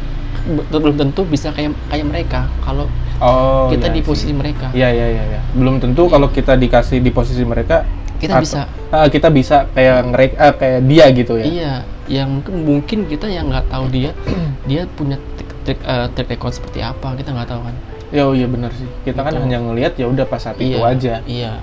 belum 0.69 0.95
tentu 0.95 1.21
bisa 1.25 1.49
kayak 1.49 1.73
kayak 1.89 2.05
mereka 2.05 2.39
kalau 2.61 2.85
Oh, 3.21 3.69
kita 3.69 3.85
iya 3.85 3.93
di 3.93 4.01
sih. 4.01 4.07
posisi 4.09 4.33
mereka 4.33 4.73
Iya 4.73 4.89
iya 4.89 5.07
iya. 5.13 5.23
iya. 5.37 5.41
Belum 5.53 5.77
tentu 5.77 6.09
kalau 6.09 6.33
kita 6.33 6.57
dikasih 6.57 7.05
di 7.05 7.13
posisi 7.13 7.45
mereka 7.45 7.85
Kita 8.17 8.37
atau- 8.37 8.43
bisa. 8.45 8.61
Ah, 8.89 9.05
kita 9.09 9.29
bisa 9.29 9.69
kayak 9.77 9.97
ngerek 10.09 10.31
ah, 10.41 10.53
kayak 10.57 10.79
dia 10.89 11.05
gitu 11.13 11.37
ya. 11.37 11.45
Iya, 11.45 11.73
yang 12.09 12.29
mungkin 12.41 12.53
mungkin 12.65 12.99
kita 13.05 13.29
yang 13.29 13.49
nggak 13.49 13.69
tahu 13.69 13.85
dia, 13.93 14.11
dia 14.69 14.89
punya 14.97 15.21
trik 15.37 15.49
trik, 15.65 15.79
eh, 15.85 16.25
record 16.29 16.53
seperti 16.53 16.81
apa 16.81 17.13
kita 17.13 17.29
nggak 17.29 17.49
tahu 17.49 17.61
kan. 17.61 17.75
Ya 18.09 18.25
oh 18.25 18.33
iya 18.33 18.49
benar 18.49 18.73
sih. 18.73 18.89
Kita 19.05 19.21
kan 19.21 19.37
Betul. 19.37 19.45
hanya 19.47 19.57
ngelihat 19.69 19.93
ya 20.01 20.05
udah 20.09 20.25
pas 20.25 20.41
saat 20.41 20.57
itu 20.57 20.77
iya, 20.77 20.85
aja. 20.85 21.13
Iya, 21.29 21.53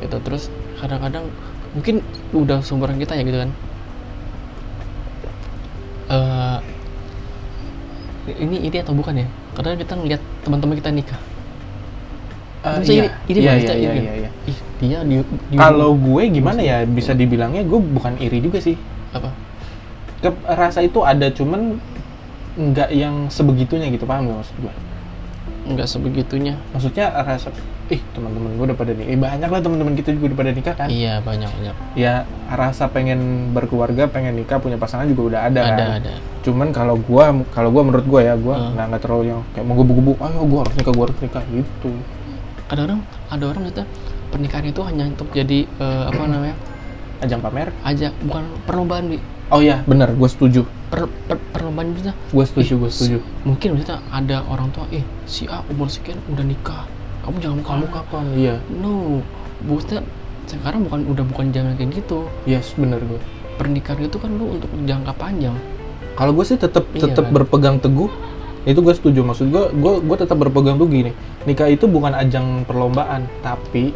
gitu 0.00 0.16
terus 0.24 0.48
kadang-kadang 0.80 1.28
mungkin 1.76 2.00
udah 2.32 2.64
sumberan 2.64 2.96
kita 2.96 3.16
ya 3.16 3.22
gitu 3.24 3.38
kan. 3.44 3.50
Eh 6.08 6.58
ini 8.42 8.56
ini 8.66 8.76
atau 8.80 8.96
bukan 8.96 9.22
ya? 9.22 9.28
Karena 9.56 9.72
kita 9.74 9.92
ngeliat 9.96 10.22
teman-teman 10.44 10.76
kita 10.76 10.90
nikah. 10.92 11.20
Ah, 12.60 12.76
Maksudnya 12.76 13.08
iya. 13.08 13.12
ini, 13.26 13.30
ini 13.32 13.38
Iya, 13.40 13.48
iya, 13.48 13.60
kita 13.62 13.74
iya, 13.74 13.90
iri. 13.90 14.00
iya, 14.04 14.12
iya. 14.26 14.30
Ih, 14.46 14.58
dia 14.82 14.98
di, 15.06 15.16
di 15.24 15.54
Kalau 15.56 15.90
gue 15.96 16.22
gimana 16.28 16.60
ya 16.60 16.82
bisa 16.84 17.16
dibilangnya 17.16 17.62
gue 17.64 17.80
bukan 17.80 18.20
iri 18.20 18.38
juga 18.44 18.60
sih. 18.60 18.76
apa? 19.16 19.32
Ke, 20.20 20.28
rasa 20.52 20.84
itu 20.84 21.00
ada 21.00 21.30
cuman 21.32 21.80
nggak 22.56 22.90
yang 22.92 23.28
sebegitunya 23.28 23.88
gitu 23.92 24.04
paham 24.04 24.28
gak 24.28 24.38
maksud 24.44 24.56
gue? 24.60 24.74
Enggak 25.66 25.88
sebegitunya. 25.88 26.54
Maksudnya 26.74 27.10
rasa 27.16 27.48
ih 27.86 28.02
teman-teman 28.10 28.50
gue 28.52 28.64
udah 28.66 28.74
pada 28.74 28.92
nih, 28.92 29.06
eh, 29.06 29.14
banyak 29.14 29.46
lah 29.46 29.60
teman-teman 29.60 29.94
kita 29.94 30.10
juga 30.10 30.34
udah 30.34 30.38
pada 30.38 30.50
nikah 30.50 30.74
kan? 30.74 30.88
Iya 30.88 31.20
banyak 31.20 31.46
banyak. 31.48 31.74
Ya 31.94 32.14
rasa 32.48 32.86
pengen 32.86 33.20
berkeluarga, 33.50 34.06
pengen 34.06 34.34
nikah, 34.34 34.58
punya 34.58 34.74
pasangan 34.74 35.06
juga 35.06 35.22
udah 35.28 35.40
ada, 35.44 35.60
Ada 35.62 35.70
kan? 35.72 35.88
ada. 36.02 36.14
Cuman 36.42 36.68
kalau 36.70 36.98
gua 36.98 37.30
kalau 37.50 37.70
gua 37.70 37.82
menurut 37.82 38.02
gua 38.04 38.20
ya, 38.20 38.34
gua 38.34 38.54
Hmm. 38.56 38.74
nggak 38.74 38.86
nggak 38.90 39.02
terlalu 39.02 39.22
yang 39.28 39.40
kayak 39.50 39.64
mau 39.64 39.74
gebu-gebu, 39.76 40.12
ayo 40.16 40.40
gua 40.44 40.58
harus 40.62 40.74
nikah, 40.74 40.92
gua 40.92 41.04
harus 41.06 41.18
nikah 41.20 41.42
gitu. 41.46 41.90
Kadang-kadang 42.66 43.00
ada 43.28 43.44
orang 43.46 43.62
kita 43.66 43.82
pernikahan 44.26 44.66
itu 44.66 44.80
hanya 44.82 45.04
untuk 45.06 45.28
jadi 45.30 45.58
eh, 45.64 46.04
apa 46.06 46.22
namanya? 46.24 46.56
Ajang 47.16 47.40
pamer. 47.40 47.70
aja 47.80 48.12
bukan 48.20 48.44
perlombaan 48.62 49.08
Bi. 49.08 49.18
Oh 49.48 49.62
iya, 49.62 49.80
benar, 49.84 50.10
gua 50.12 50.26
setuju. 50.26 50.66
per, 50.86 51.06
per, 51.26 51.38
perlombaan 51.50 51.90
itu 51.92 52.10
Gua 52.30 52.42
setuju, 52.42 52.78
gua 52.78 52.90
setuju. 52.90 53.18
mungkin 53.42 53.74
maksudnya 53.74 53.98
ada 54.08 54.42
orang 54.44 54.70
tua 54.70 54.86
eh 54.88 55.02
si 55.24 55.46
A 55.46 55.62
umur 55.66 55.86
sekian 55.86 56.18
udah 56.26 56.42
nikah 56.42 56.86
kamu 57.26 57.36
jangan 57.36 57.58
Kamu 57.58 57.66
kamu 57.66 57.86
kapan? 57.92 58.24
Iya, 58.32 58.54
no 58.72 59.20
maksudnya 59.58 60.00
sekarang 60.46 60.86
bukan 60.86 61.00
udah 61.06 61.24
bukan 61.26 61.46
zaman 61.50 61.74
kayak 61.74 61.90
gitu 61.96 62.30
yes, 62.44 62.70
benar 62.72 63.02
gua. 63.02 63.18
pernikahan 63.56 63.98
itu 64.00 64.14
kan 64.14 64.30
lu 64.30 64.54
untuk 64.54 64.70
jangka 64.80 65.12
panjang 65.12 65.56
Kalau 66.12 66.32
gue 66.32 66.44
sih 66.44 66.56
tetap 66.56 66.86
Iya, 66.90 67.02
tetap 67.02 67.28
kan? 67.28 67.32
berpegang 67.34 67.76
teguh. 67.76 68.08
Itu 68.64 68.80
gue 68.80 68.90
setuju. 68.90 69.20
Maksud 69.22 69.46
gue, 69.46 69.64
gue 69.70 69.92
gue 70.00 70.16
tetap 70.16 70.34
berpegang 70.34 70.74
teguh 70.74 70.88
gini. 70.90 71.12
Nikah 71.44 71.68
itu 71.68 71.84
bukan 71.84 72.10
ajang 72.10 72.64
perlombaan, 72.64 73.28
tapi 73.38 73.92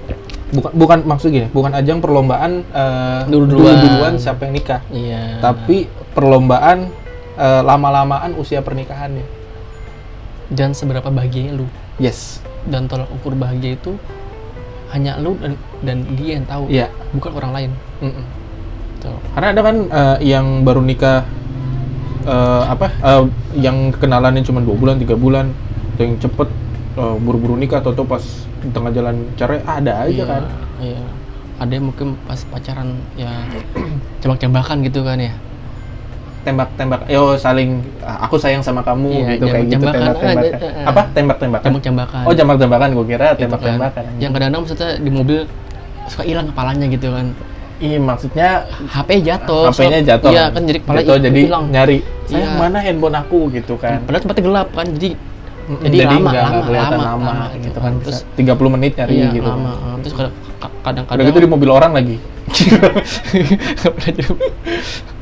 bukan 0.50 0.70
bukan 0.74 0.98
maksud 1.02 1.30
gini, 1.30 1.48
bukan 1.48 1.72
ajang 1.72 1.98
perlombaan 1.98 2.60
eh, 2.66 3.24
Dulu-duluan. 3.24 3.72
dulu-duluan 3.72 4.12
siapa 4.14 4.44
yang 4.44 4.52
nikah. 4.52 4.80
iya 4.90 5.40
Tapi 5.40 5.88
perlombaan 6.12 6.92
eh, 7.34 7.62
lama-lamaan 7.62 8.34
usia 8.34 8.60
pernikahannya. 8.60 9.24
dan 10.50 10.74
seberapa 10.74 11.08
bahagianya 11.08 11.54
lu 11.54 11.66
Yes. 11.96 12.44
Dan 12.68 12.84
tolak 12.84 13.08
ukur 13.08 13.32
bahagia 13.32 13.74
itu 13.74 13.96
hanya 14.90 15.16
lu 15.16 15.38
dan, 15.38 15.54
dan 15.80 15.98
dia 16.18 16.36
yang 16.36 16.46
tahu 16.46 16.64
Iya. 16.66 16.90
bukan 17.14 17.32
orang 17.38 17.52
lain 17.54 17.70
Mm-mm. 18.02 18.24
Tuh. 19.00 19.16
Karena 19.32 19.48
ada 19.56 19.60
kan 19.64 19.76
eh, 19.88 20.16
yang 20.28 20.60
baru 20.60 20.82
nikah 20.84 21.24
eh, 22.26 22.62
apa 22.68 22.90
eh, 22.92 23.24
yang 23.56 23.94
kenalannya 23.96 24.44
cuma 24.44 24.60
dua 24.60 24.76
bulan 24.76 25.00
tiga 25.00 25.16
bulan 25.16 25.48
atau 25.94 26.02
yang 26.04 26.16
cepet 26.20 26.48
eh, 26.98 27.16
buru-buru 27.22 27.56
nikah 27.56 27.80
atau 27.80 28.04
pas 28.04 28.20
di 28.60 28.68
tengah 28.68 28.92
jalan 28.92 29.24
cerai 29.40 29.64
ada 29.64 30.04
aja 30.04 30.12
iya, 30.12 30.24
kan 30.26 30.42
iya 30.84 31.02
ada 31.60 31.72
yang 31.72 31.92
mungkin 31.92 32.16
pas 32.24 32.40
pacaran 32.48 32.96
ya 33.16 33.30
cembak-cembakan 34.20 34.84
gitu 34.84 35.00
kan 35.00 35.16
ya 35.16 35.32
tembak-tembak 36.40 37.00
yo 37.06 37.36
saling 37.36 37.70
"Ah, 38.00 38.24
aku 38.24 38.34
sayang 38.34 38.60
sama 38.60 38.80
kamu 38.80 39.08
Iya, 39.10 39.26
gitu 39.34 39.44
kayak 39.46 39.64
gitu 39.66 39.72
jambak-jambakan 39.76 40.00
tembak-tembakan. 40.16 40.86
Apa? 40.86 41.00
Tembak-tembakan? 41.12 41.66
Cembak-cembakan 41.66 42.20
oh 42.22 42.32
jambak-tembakan 42.32 42.88
gue 42.90 43.06
kira 43.06 43.26
Gitu 43.30 43.40
tembak-tembakan. 43.42 44.02
Kan. 44.02 44.14
yang 44.18 44.30
kadang-kadang 44.30 44.60
maksudnya 44.62 44.90
di 44.96 45.10
mobil 45.10 45.38
suka 46.06 46.22
hilang 46.22 46.46
kepalanya 46.48 46.86
gitu 46.86 47.08
kan. 47.10 47.26
Iya 47.78 47.96
maksudnya 47.96 48.48
HP 48.86 49.08
jatuh 49.22 49.68
HP-nya 49.68 49.98
jatuh 50.06 50.30
iya 50.30 50.44
kan. 50.48 50.62
jadi 50.62 50.78
kepala 50.78 50.98
jatuh 51.00 51.16
jadi 51.22 51.40
hilang. 51.42 51.64
nyari 51.68 51.98
sayang 52.24 52.44
Iya. 52.46 52.60
mana 52.60 52.78
handphone 52.78 53.16
aku? 53.16 53.38
Gitu 53.50 53.74
kan. 53.74 54.04
Padahal 54.04 54.20
tempatnya 54.20 54.44
gelap 54.44 54.68
kan 54.70 54.88
jadi 54.90 55.10
Mm, 55.60 55.86
jadi 55.86 55.96
lama, 56.02 56.10
nggak- 56.10 56.24
nggak 56.26 56.50
lama, 56.50 56.66
kelihatan 56.66 56.90
lama, 56.90 57.06
lama, 57.06 57.30
lama 57.30 57.46
gitu 57.46 57.62
gitu 57.62 57.78
kan. 57.78 57.84
kan. 57.86 58.02
terus 58.02 58.18
Terus- 58.18 58.38
30 58.58 58.70
menit 58.70 58.92
nyari 58.98 59.12
iya 59.14 59.28
gitu. 59.30 59.46
lama 59.46 59.70
kan. 59.70 59.96
terus 60.02 60.14
kadang- 60.14 60.34
ka- 60.34 60.66
Udah 60.66 60.82
kadang-kadang 60.82 61.26
gitu 61.30 61.38
di 61.38 61.48
mobil 61.48 61.70
orang 61.70 61.92
lagi. 61.94 62.16
Jadi- 64.02 64.34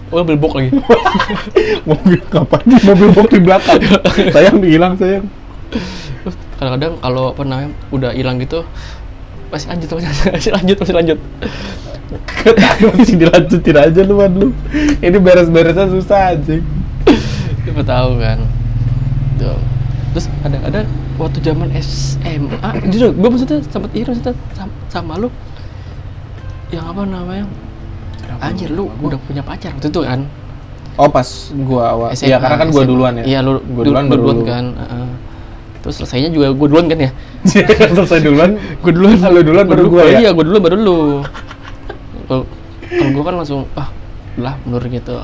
oh 0.08 0.16
mobil 0.24 0.36
box 0.40 0.52
lagi. 0.56 0.70
Mobil 1.88 2.20
kapan? 2.32 2.62
Mobil 2.84 3.08
box 3.12 3.26
di 3.32 3.40
belakang. 3.40 3.80
Sayang 4.34 4.56
hilang 4.64 4.94
sayang. 4.96 5.24
Terus 6.24 6.36
kadang-kadang 6.56 6.92
kalau 7.00 7.24
apa 7.32 7.42
namanya 7.44 7.70
udah 7.92 8.10
hilang 8.12 8.40
gitu 8.40 8.64
masih 9.48 9.72
lanjut 9.72 9.88
masih, 9.96 10.08
masih 10.28 10.52
lanjut 10.52 10.76
masih 10.76 10.94
lanjut. 10.96 11.18
Masih 12.96 13.16
dilanjutin 13.20 13.76
aja 13.76 14.00
lu 14.04 14.14
man 14.16 14.32
lu. 14.32 14.48
Ini 15.00 15.16
beres-beresnya 15.20 15.92
susah 15.92 16.36
anjing 16.36 16.64
Siapa 17.64 17.84
tahu 17.84 18.16
kan. 18.20 18.40
Tuh. 19.36 19.60
terus 20.16 20.26
ada 20.40 20.56
ada 20.64 20.80
waktu 21.20 21.38
zaman 21.44 21.68
SMA 21.78 22.70
jujur 22.90 23.12
gue 23.12 23.28
maksudnya 23.28 23.60
sempat 23.68 23.92
iri 23.92 24.08
maksudnya 24.08 24.34
sama, 24.56 24.72
sama 24.88 25.12
lu. 25.20 25.28
Yang 26.72 26.84
apa 26.92 27.00
namanya 27.04 27.44
anjir 28.38 28.70
lu 28.70 28.86
udah 28.98 29.18
punya 29.20 29.42
pacar 29.42 29.72
waktu 29.72 29.88
itu 29.88 30.00
kan? 30.00 30.20
Oh 30.94 31.06
pas 31.06 31.28
gua 31.54 31.82
awal 31.88 32.08
SMA, 32.10 32.26
iya 32.26 32.36
karena 32.36 32.56
kan 32.56 32.68
gua 32.68 32.82
SMA. 32.82 32.90
duluan 32.90 33.12
ya. 33.14 33.24
Iya 33.24 33.38
lu 33.40 33.50
gua 33.64 33.82
du- 33.82 33.86
duluan 33.88 34.04
lu 34.04 34.10
baru 34.10 34.20
duluan 34.20 34.36
lu. 34.36 34.44
kan 34.44 34.64
heeh. 34.76 35.08
terus 35.78 35.94
selesainya 35.94 36.28
juga 36.28 36.50
gue 36.50 36.66
duluan 36.66 36.86
kan 36.86 36.98
ya? 36.98 37.10
Selesai 37.94 38.18
duluan? 38.20 38.50
Gue 38.82 38.90
duluan. 38.90 39.14
Lu 39.22 39.40
duluan 39.40 39.64
baru 39.64 39.82
Gua- 39.86 40.02
gua 40.02 40.10
ya? 40.10 40.18
iya 40.18 40.30
gue 40.32 40.42
duluan 40.42 40.58
baru 40.60 40.74
lu. 40.76 40.98
Kalau 42.26 42.44
gue 43.10 43.22
kan 43.22 43.34
langsung 43.36 43.60
ah 43.74 43.88
lah 44.36 44.54
mundur 44.62 44.82
gitu. 44.88 45.14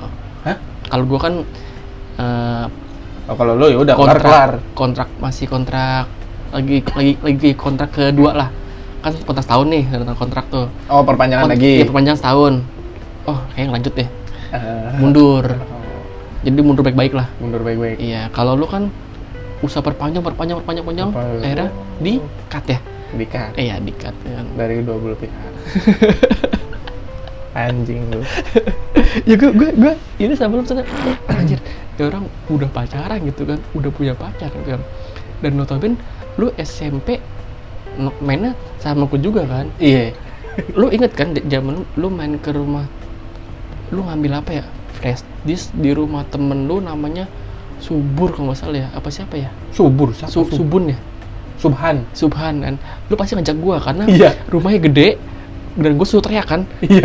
Hah? 0.43 0.57
kalau 0.85 1.05
gue 1.05 1.19
kan 1.19 1.35
eh, 2.17 2.65
oh 3.27 3.35
kalau 3.35 3.57
lu 3.57 3.67
ya 3.67 3.79
udah 3.79 3.95
kontrak 3.97 4.23
kelar. 4.23 4.53
kontrak 4.73 5.09
masih 5.19 5.47
kontrak. 5.47 6.07
Lagi 6.55 6.87
lagi 6.87 7.13
lagi 7.19 7.51
kontrak 7.55 7.91
kedua 7.91 8.31
lah. 8.33 8.49
Kan 9.03 9.11
kontrak 9.21 9.43
setahun 9.43 9.67
nih 9.69 9.83
kontrak 10.15 10.45
tuh. 10.49 10.71
Oh 10.87 11.03
perpanjangan 11.03 11.45
Kont- 11.45 11.55
lagi? 11.59 11.73
iya, 11.77 11.85
perpanjang 11.85 12.15
setahun 12.15 12.63
oh 13.27 13.39
kayaknya 13.53 13.73
lanjut 13.75 13.93
deh. 13.95 14.09
Eh, 14.55 14.93
mundur. 15.01 15.45
oh, 15.49 16.05
jadi 16.45 16.61
mundur 16.61 16.85
baik-baik 16.85 17.13
lah. 17.13 17.27
Mundur 17.41 17.65
baik-baik. 17.65 17.99
Iya 17.99 18.29
kalau 18.31 18.55
lu 18.55 18.69
kan 18.69 18.89
usaha 19.65 19.81
perpanjang 19.81 20.21
perpanjang 20.21 20.61
perpanjang 20.61 21.09
Apa- 21.11 21.41
akhirnya 21.41 21.69
di 21.99 22.21
cut 22.47 22.65
ya? 22.69 22.79
Dikat 23.15 23.55
eh 23.55 23.71
ya 23.71 23.77
di 23.79 23.93
cut 23.95 24.15
ya 24.27 24.43
kan? 24.43 24.47
Dari 24.59 24.83
dua 24.83 24.97
belah 24.99 25.19
pihak. 25.19 25.53
Anjing 27.55 28.03
lu. 28.11 28.21
Ya 29.31 29.39
gue 29.39 29.55
gue 29.55 29.71
gue 29.79 29.93
ini 30.19 30.35
sama 30.35 30.59
lu 30.59 30.67
misalnya 30.67 30.91
anjir 31.31 31.63
ya 31.95 32.11
orang 32.11 32.27
udah 32.51 32.67
pacaran 32.67 33.23
gitu 33.23 33.47
kan 33.47 33.63
udah 33.71 33.91
punya 33.95 34.11
pacar 34.11 34.51
gitu 34.51 34.75
kan. 34.75 34.83
Dan 35.39 35.55
notabene 35.55 35.95
lu 36.35 36.51
SMP 36.59 37.23
mainnya 38.19 38.59
sama 38.83 39.07
aku 39.07 39.15
juga 39.23 39.47
kan? 39.47 39.71
Iya. 39.79 40.11
Lu 40.75 40.91
inget 40.91 41.15
kan 41.15 41.31
di- 41.31 41.47
zaman 41.47 41.87
lu 41.95 42.11
main 42.11 42.35
ke 42.43 42.51
rumah 42.51 42.91
lu 43.91 44.01
ngambil 44.03 44.33
apa 44.39 44.51
ya? 44.53 44.65
Flash 44.95 45.21
disk 45.43 45.75
di 45.75 45.91
rumah 45.91 46.25
temen 46.25 46.65
lu 46.65 46.79
namanya 46.79 47.27
subur 47.77 48.31
kalau 48.31 48.49
nggak 48.49 48.59
salah 48.59 48.79
ya. 48.79 48.89
Apa 48.93 49.09
siapa 49.11 49.35
ya? 49.35 49.51
Subur 49.71 50.13
siapa 50.13 50.31
Su- 50.31 50.45
Sub- 50.45 50.57
subun 50.57 50.95
ya? 50.95 50.99
Subhan. 51.55 52.05
Subhan 52.13 52.55
kan. 52.61 52.75
Lu 53.09 53.15
pasti 53.15 53.35
ngajak 53.35 53.57
gua 53.57 53.77
karena 53.79 54.05
Iya. 54.05 54.31
rumahnya 54.47 54.81
gede 54.83 55.09
dan 55.75 55.99
gue 55.99 56.07
suruh 56.07 56.23
teriak 56.23 56.47
kan. 56.47 56.63
Iya. 56.81 57.03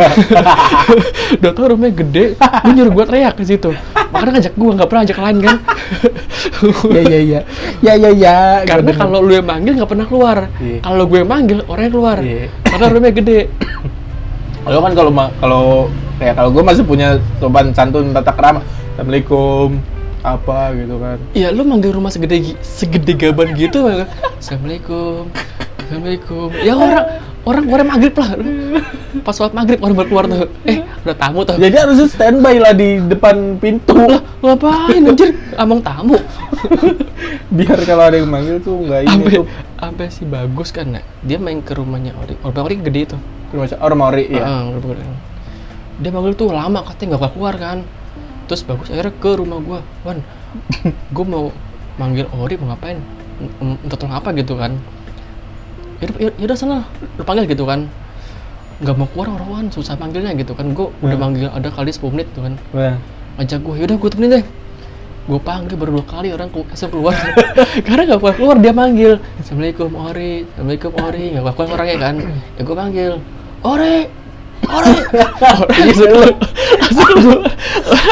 udah 1.42 1.50
tau 1.50 1.66
rumahnya 1.68 1.94
gede 1.98 2.24
gue 2.38 2.72
nyuruh 2.72 2.92
gue 2.92 3.04
teriak 3.04 3.34
ke 3.34 3.42
situ. 3.42 3.70
Makanya 4.10 4.38
ngajak 4.38 4.54
gue 4.54 4.70
nggak 4.70 4.88
pernah 4.88 5.02
ajak 5.04 5.18
lain 5.18 5.38
kan. 5.40 5.56
Iya 6.92 7.02
iya 7.08 7.20
iya. 7.20 7.40
Ya 7.80 7.92
ya 7.96 8.10
ya. 8.12 8.36
karena 8.64 8.92
kalau 8.92 9.20
lu 9.20 9.32
yang 9.32 9.44
manggil 9.44 9.72
nggak 9.74 9.88
pernah 9.88 10.04
keluar. 10.04 10.38
Iya. 10.56 10.78
kalau 10.80 11.04
gue 11.04 11.18
yang 11.18 11.30
manggil 11.30 11.58
orangnya 11.66 11.90
keluar. 11.90 12.16
Iya. 12.20 12.46
karena 12.62 12.84
rumahnya 12.90 13.14
gede. 13.16 13.40
Lo 14.64 14.78
kan 14.78 14.92
kalau 14.92 15.10
kalau 15.40 15.64
kayak 16.20 16.36
kalau 16.36 16.52
gue 16.52 16.60
masih 16.60 16.84
punya 16.84 17.16
sopan 17.40 17.72
santun 17.72 18.12
tata 18.12 18.36
krama. 18.36 18.60
Assalamualaikum 18.94 19.80
apa 20.20 20.76
gitu 20.76 21.00
kan. 21.00 21.16
Iya, 21.32 21.48
lu 21.48 21.64
manggil 21.64 21.96
rumah 21.96 22.12
segede 22.12 22.52
segede 22.60 23.16
gaban 23.16 23.56
gitu, 23.56 23.88
Bang. 23.88 24.04
Assalamualaikum, 24.36 25.32
assalamualaikum. 25.80 26.52
Ya 26.60 26.76
orang 26.76 27.06
orang 27.48 27.62
keluar 27.64 27.82
maghrib 27.88 28.14
lah. 28.20 28.30
Pas 29.24 29.32
sholat 29.32 29.56
maghrib 29.56 29.80
orang 29.80 29.96
baru 29.96 30.08
keluar 30.12 30.24
tuh. 30.28 30.52
Eh, 30.68 30.84
ada 30.84 31.16
tamu 31.16 31.40
tuh. 31.48 31.56
Jadi 31.56 31.72
harusnya 31.72 32.06
standby 32.12 32.60
lah 32.60 32.76
di 32.76 33.00
depan 33.00 33.56
pintu 33.56 33.96
Lah, 33.96 34.20
ngapain 34.44 35.00
anjir? 35.08 35.32
Amang 35.56 35.80
tamu. 35.80 36.20
biar 37.56 37.80
kalau 37.88 38.12
ada 38.12 38.20
yang 38.20 38.28
manggil 38.28 38.60
tuh 38.60 38.76
nggak 38.84 39.08
ini 39.08 39.10
Sampai 39.10 39.32
tuh. 39.40 39.46
sampai 39.80 40.06
si 40.12 40.22
bagus 40.28 40.68
kan, 40.68 40.86
nah, 40.92 41.04
dia 41.24 41.40
main 41.40 41.64
ke 41.64 41.72
rumahnya 41.72 42.12
Ori. 42.20 42.36
Rumah 42.44 42.62
Ori 42.68 42.76
gede 42.76 43.00
itu. 43.08 43.16
Rumah 43.56 43.66
orang 43.80 43.98
Maori 43.98 44.24
ya. 44.28 44.44
Heeh, 44.44 44.60
rumah 44.76 44.90
Ori. 44.92 45.29
Dia 46.00 46.10
manggil 46.10 46.32
tuh 46.32 46.48
lama 46.50 46.80
katanya 46.80 47.16
nggak 47.16 47.32
keluar 47.36 47.54
kan. 47.56 47.78
Terus 48.48 48.64
bagus 48.66 48.88
akhirnya 48.90 49.14
ke 49.14 49.30
rumah 49.36 49.58
gua. 49.60 49.80
Wan, 50.02 50.24
gua 51.14 51.24
mau 51.28 51.44
manggil 51.96 52.26
Ori 52.32 52.56
mau 52.56 52.72
ngapain? 52.72 52.98
Minta 53.60 53.96
tolong 53.96 54.16
apa 54.16 54.32
gitu 54.34 54.56
kan. 54.56 54.74
Yaudah, 56.00 56.16
yaudah, 56.16 56.36
yaudah 56.40 56.56
sana, 56.56 56.78
lu 57.20 57.22
panggil 57.22 57.44
gitu 57.46 57.68
kan. 57.68 57.84
Nggak 58.80 58.96
mau 58.96 59.06
keluar 59.12 59.36
orang 59.36 59.48
Wan, 59.52 59.66
susah 59.68 59.94
manggilnya 60.00 60.32
gitu 60.34 60.56
kan. 60.56 60.72
Gua 60.72 60.88
udah 61.04 61.16
Hmm. 61.16 61.20
manggil 61.20 61.48
ada 61.52 61.68
kali 61.68 61.92
10 61.92 62.10
menit 62.10 62.28
tuh 62.32 62.42
kan. 62.48 62.54
Wah. 62.72 62.96
Ngajak 63.36 63.60
gua, 63.60 63.74
yaudah 63.76 63.96
gua 64.00 64.10
temenin 64.10 64.30
deh. 64.40 64.44
Gua 65.28 65.38
panggil 65.38 65.76
baru 65.76 66.00
dua 66.00 66.04
kali 66.08 66.32
orang 66.32 66.48
langsung 66.48 66.90
keluar. 66.90 67.14
Karena 67.86 68.02
nggak 68.08 68.18
keluar 68.18 68.34
keluar 68.34 68.56
dia 68.58 68.72
manggil. 68.72 69.12
Assalamualaikum 69.38 69.92
Ori, 69.94 70.48
assalamualaikum 70.48 70.92
Ori. 70.96 71.24
Nggak 71.36 71.54
keluar 71.54 71.70
orangnya 71.76 71.96
kan. 72.00 72.14
Ya 72.56 72.62
gua 72.64 72.76
panggil, 72.80 73.12
Ori, 73.62 73.96
Ori. 74.68 74.92
Ori 74.92 75.78
langsung 75.80 76.06
keluar. 76.06 76.30
Langsung 76.80 77.06
keluar. 77.08 77.40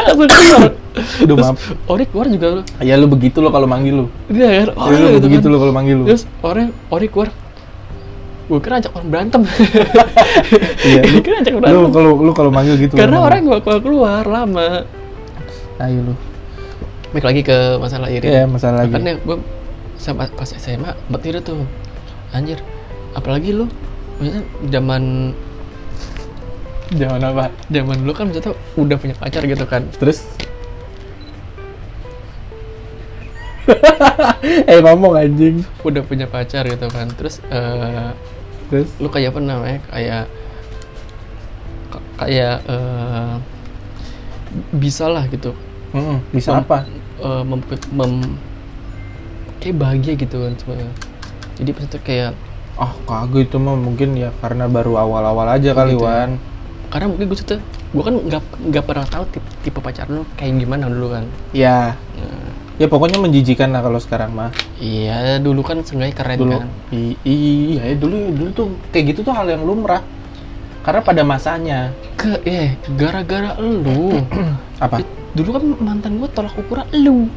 Langsung 0.09 0.27
keluar. 0.27 0.71
Aduh, 0.99 1.35
Terus, 1.37 1.45
maaf. 1.45 1.59
Ori 1.87 2.03
keluar 2.09 2.27
juga 2.27 2.47
lu. 2.59 2.61
Ya 2.81 2.95
lu 2.97 3.07
begitu 3.07 3.37
lo 3.39 3.49
kalau 3.53 3.67
manggil 3.69 4.03
lu. 4.03 4.05
Dia 4.27 4.65
kan, 4.65 4.73
Ya, 4.73 4.75
Ori 4.75 4.95
lu 4.97 5.07
gitu 5.15 5.25
begitu 5.29 5.45
kan. 5.47 5.53
lo 5.53 5.57
kalau 5.61 5.73
manggil 5.73 5.95
lu. 6.01 6.05
Terus 6.09 6.23
Ori, 6.41 6.63
Ori 6.89 7.07
keluar. 7.07 7.29
Gue 8.49 8.59
kira 8.59 8.81
ajak 8.81 8.91
orang 8.97 9.09
berantem. 9.13 9.41
Iya, 10.81 11.01
Gue 11.05 11.11
lu, 11.13 11.21
kira 11.21 11.35
ajak 11.45 11.53
lu 11.53 11.59
berantem. 11.61 11.91
kalau 11.93 12.11
lu 12.17 12.31
kalau 12.33 12.51
manggil 12.51 12.75
gitu. 12.81 12.93
Karena 12.97 13.17
orang 13.21 13.45
gak 13.45 13.61
keluar 13.63 13.81
keluar 13.81 14.23
lama. 14.25 14.69
Ayo 15.79 15.99
lu. 16.11 16.13
Balik 17.13 17.25
lagi 17.25 17.41
ke 17.45 17.57
masalah 17.77 18.09
Iri. 18.09 18.25
Iya, 18.25 18.43
masalah 18.49 18.83
lagi. 18.83 18.93
Makanya 18.93 19.13
gue 19.21 19.37
sama 20.01 20.25
pas 20.33 20.49
SMA 20.49 20.91
iri 21.23 21.39
tuh. 21.45 21.61
Anjir. 22.33 22.59
Apalagi 23.13 23.53
lu 23.53 23.65
maksudnya 24.19 24.43
zaman 24.69 25.03
Jangan 26.89 27.21
apa? 27.21 27.53
zaman 27.69 28.01
lu 28.01 28.11
kan 28.17 28.33
maksudnya 28.33 28.57
udah 28.73 28.97
punya 28.97 29.13
pacar 29.13 29.45
gitu 29.45 29.65
kan. 29.69 29.85
Terus 30.01 30.25
eh 34.69 34.79
ngomong 34.81 35.13
anjing. 35.13 35.61
Udah 35.85 36.01
punya 36.01 36.25
pacar 36.25 36.65
gitu 36.65 36.89
kan. 36.89 37.05
Terus 37.13 37.37
eh 37.53 38.09
Terus 38.69 38.89
lu 38.97 39.09
kayak 39.09 39.33
apa 39.33 39.39
namanya? 39.41 39.79
Kayak 39.89 40.25
ka- 41.93 42.07
kayak 42.25 42.55
eh 42.65 43.33
bisa 44.73 45.05
lah 45.05 45.29
gitu. 45.29 45.53
Mm-mm, 45.93 46.21
bisa 46.33 46.53
Mem- 46.57 46.65
apa? 46.65 46.77
eh, 47.21 47.43
mem, 47.45 47.61
mem- 47.93 48.37
kayak 49.61 49.75
bahagia 49.77 50.13
gitu 50.17 50.37
kan 50.41 50.53
sebenarnya. 50.57 50.93
Jadi 51.61 51.69
pas 51.75 51.85
itu 51.85 51.99
kayak 52.01 52.31
Ah, 52.79 52.95
kagak 53.03 53.51
itu 53.51 53.59
mah 53.59 53.75
mungkin 53.75 54.15
ya 54.15 54.31
karena 54.39 54.65
baru 54.65 54.95
awal-awal 54.95 55.51
aja 55.51 55.75
kali 55.75 55.93
gitu 55.93 56.07
ya. 56.07 56.31
Karena 56.89 57.05
mungkin 57.05 57.25
gue 57.29 57.37
tuh 57.37 57.61
gue 57.89 58.03
kan 58.03 58.15
nggak 58.17 58.43
nggak 58.69 58.83
pernah 58.85 59.05
tahu 59.05 59.23
tipe, 59.29 59.49
tipe 59.61 59.79
pacar 59.79 60.09
lu 60.09 60.25
kayak 60.35 60.57
gimana 60.57 60.89
dulu 60.89 61.13
kan. 61.13 61.25
Ya, 61.53 61.93
Nah, 62.17 62.49
ya 62.81 62.87
pokoknya 62.89 63.21
menjijikan 63.21 63.69
lah 63.69 63.81
kalau 63.81 64.01
sekarang 64.01 64.33
mah. 64.33 64.49
iya 64.81 65.37
dulu 65.37 65.61
kan 65.61 65.81
seenggaknya 65.85 66.15
keren 66.15 66.37
Dulu 66.39 66.55
kan. 66.57 66.69
iya 67.23 67.81
ya 67.85 67.95
dulu 67.95 68.17
dulu 68.33 68.49
tuh 68.51 68.67
kayak 68.89 69.13
gitu 69.13 69.21
tuh 69.21 69.33
hal 69.37 69.45
yang 69.47 69.61
lumrah. 69.61 70.01
Karena 70.79 71.03
pada 71.03 71.21
masanya 71.27 71.91
Ke 72.15 72.39
eh 72.47 72.73
gara-gara 72.97 73.53
lu. 73.61 74.15
apa? 74.83 75.05
Dulu 75.37 75.49
kan 75.53 75.63
mantan 75.77 76.17
gue 76.17 76.29
tolak 76.33 76.57
ukuran 76.57 76.87
lu. 76.95 77.29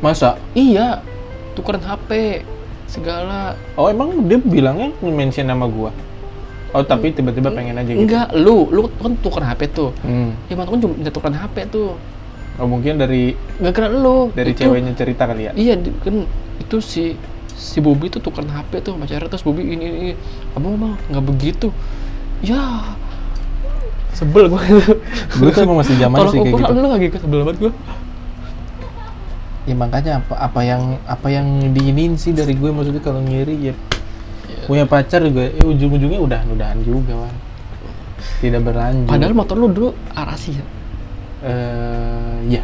Masa? 0.00 0.40
Iya. 0.56 1.04
Tukeran 1.54 1.84
HP 1.84 2.42
segala. 2.86 3.54
Oh 3.74 3.86
emang 3.88 4.26
dia 4.26 4.38
bilangnya 4.38 4.90
mention 5.02 5.46
nama 5.46 5.66
gua. 5.66 5.90
Oh 6.74 6.82
tapi 6.82 7.14
tiba-tiba 7.14 7.54
pengen 7.54 7.78
aja 7.78 7.86
gitu. 7.86 8.02
Enggak, 8.02 8.34
lu 8.34 8.66
lu 8.74 8.90
kan 8.98 9.14
tukeran 9.22 9.46
HP 9.46 9.70
tuh. 9.70 9.94
Hmm. 10.02 10.34
Ya 10.50 10.58
mantan 10.58 10.82
cuma 10.82 10.98
minta 10.98 11.14
tukeran 11.14 11.38
HP 11.38 11.70
tuh. 11.70 11.94
Oh 12.58 12.66
mungkin 12.66 12.98
dari 12.98 13.38
Gara-gara 13.62 13.86
lu. 13.94 14.34
dari 14.34 14.50
Itu- 14.50 14.66
ceweknya 14.66 14.90
cerita 14.98 15.30
kali 15.30 15.46
ya. 15.46 15.52
Iya, 15.54 15.78
kan 16.02 16.26
itu 16.58 16.76
si 16.82 17.14
si 17.54 17.78
Bobby 17.78 18.10
tuh 18.10 18.18
tukeran 18.18 18.50
HP 18.50 18.82
tuh 18.82 18.98
sama 18.98 19.06
terus 19.06 19.46
Bobby 19.46 19.70
ini 19.70 19.86
ini. 19.86 20.12
Kamu 20.50 20.74
mah 20.74 20.98
nggak 21.14 21.24
begitu. 21.30 21.70
Ya. 22.42 22.90
Sebel 24.14 24.50
gue. 24.50 24.62
Dulu 25.38 25.50
tuh 25.54 25.62
emang 25.62 25.78
masih 25.78 25.94
zaman 25.94 26.26
sih 26.30 26.38
kayak 26.42 26.58
gitu. 26.58 26.72
lu 26.74 26.86
lagi 26.90 27.06
sebel 27.14 27.40
banget 27.46 27.58
gue. 27.70 27.72
Ya 29.64 29.74
makanya 29.78 30.12
apa 30.20 30.34
apa 30.36 30.60
yang 30.60 30.82
apa 31.06 31.28
yang 31.30 31.46
diinin 31.70 32.18
sih 32.18 32.34
dari 32.34 32.58
gue 32.58 32.70
maksudnya 32.74 32.98
kalau 32.98 33.22
ngiri 33.22 33.70
ya. 33.70 33.74
Punya 34.64 34.84
pacar 34.84 35.20
juga 35.22 35.48
eh 35.48 35.64
ujung-ujungnya 35.64 36.20
udah 36.20 36.40
udahan 36.48 36.78
juga 36.82 37.12
wan 37.14 37.34
tidak 38.40 38.60
berlanjut 38.64 39.08
Padahal 39.08 39.34
motor 39.36 39.56
lu 39.56 39.68
dulu 39.68 39.88
Arasi 40.16 40.56
ya. 40.56 40.64
eh 41.44 42.58
ya 42.58 42.62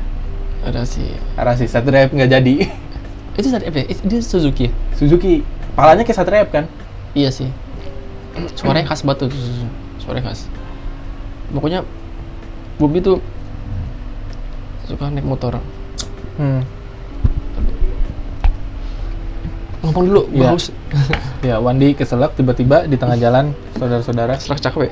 Arasi. 0.65 1.17
Arasi 1.37 1.65
satu 1.69 1.89
rep 1.93 2.13
nggak 2.13 2.31
jadi 2.31 2.55
Itu 3.41 3.49
saat 3.49 3.65
apa? 3.65 3.81
ya? 3.81 3.87
Itu 3.89 4.03
dia 4.05 4.21
Suzuki 4.21 4.69
ya? 4.69 4.73
Suzuki 4.93 5.41
palanya 5.73 6.05
kayak 6.05 6.19
satu 6.21 6.31
rep 6.33 6.49
kan 6.53 6.65
Iya 7.11 7.35
sih. 7.35 7.51
Suaranya 8.55 8.87
khas 8.87 9.03
banget 9.03 9.27
tuh. 9.27 9.31
Suaranya 9.99 10.31
khas. 10.31 10.47
Pokoknya 11.51 11.83
Bobby 12.79 13.03
tuh 13.03 13.19
suka 14.87 15.11
naik 15.11 15.27
motor. 15.27 15.59
hmm. 16.39 16.63
Ngomong 19.81 20.05
dulu, 20.05 20.23
Iya. 20.31 20.53
bagus. 20.53 20.65
ya 21.49 21.57
Wandi 21.57 21.93
keselak 21.93 22.35
tiba-tiba 22.35 22.85
di 22.85 22.95
tengah 22.95 23.17
jalan 23.17 23.57
saudara-saudara 23.75 24.37
Keselak 24.37 24.61
cakwe. 24.61 24.89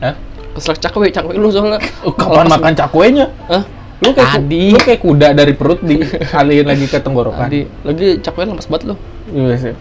Hah? 0.00 0.14
Keselak 0.52 0.78
cakwe, 0.80 1.06
cakwe 1.10 1.34
lu 1.34 1.48
soalnya. 1.48 1.80
Oh, 2.00 2.10
kapan 2.10 2.46
makan 2.46 2.72
cakwenya 2.72 3.28
Hah? 3.46 3.64
lu 3.96 4.12
kayak 4.12 4.28
Tadi. 4.36 4.64
lu 4.68 4.78
kayak 4.78 5.00
kuda 5.00 5.28
dari 5.32 5.52
perut 5.52 5.80
dialihin 5.80 6.68
lagi 6.70 6.84
ke 6.84 7.00
tenggorokan 7.00 7.48
Tadi 7.48 7.64
lagi 7.80 8.06
cakwe 8.20 8.44
lemas 8.44 8.66
banget 8.66 8.92
lu. 8.92 8.94
Iya 9.28 9.54
sih. 9.56 9.74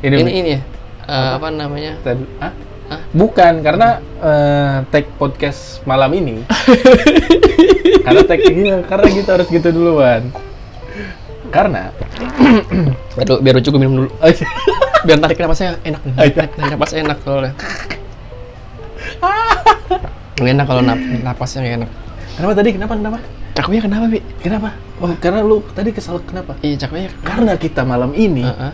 ini, 0.00 0.14
Ini 0.16 0.30
ini 0.32 0.50
ya. 0.52 0.60
eh, 1.04 1.30
apa 1.34 1.48
namanya? 1.48 1.94
Tadi- 2.00 2.30
Hah? 2.38 2.52
Hah? 2.84 3.00
Bukan, 3.10 3.62
karena 3.62 3.88
eh, 4.20 4.76
tag 4.86 5.06
podcast 5.16 5.80
malam 5.82 6.12
ini. 6.12 6.44
karena 8.04 8.22
tag 8.22 8.40
ini, 8.42 8.68
karena 8.84 9.06
kita 9.08 9.30
harus 9.34 9.48
gitu 9.48 9.68
duluan. 9.70 10.28
Karena, 11.48 11.94
Aduh, 13.22 13.38
biar 13.40 13.56
cukup 13.62 13.78
minum 13.82 13.94
dulu. 14.04 14.10
oh, 14.20 14.28
iya. 14.28 14.46
Biar 15.04 15.20
tarik 15.20 15.36
napasnya 15.36 15.76
enak. 15.84 16.00
Oh, 16.00 16.24
iya. 16.24 16.32
Tarik 16.32 16.52
napas 16.56 16.92
enak 16.96 17.18
soalnya. 17.20 17.52
Enak 20.40 20.66
kalau 20.66 20.82
nap 20.82 20.98
napasnya 20.98 21.60
enak. 21.76 21.90
kenapa 22.34 22.52
tadi? 22.56 22.70
Kenapa? 22.72 22.94
Kenapa? 22.96 23.18
Cakwenya 23.54 23.82
kenapa, 23.86 24.04
Bi? 24.10 24.18
Kenapa? 24.42 24.68
Oh, 24.98 25.14
karena 25.22 25.46
lu 25.46 25.62
tadi 25.76 25.94
kesal 25.94 26.18
kenapa? 26.26 26.58
Iya, 26.58 26.74
cakwenya. 26.88 27.14
Karena 27.22 27.52
kita 27.54 27.86
malam 27.86 28.10
ini, 28.10 28.42
Heeh. 28.42 28.72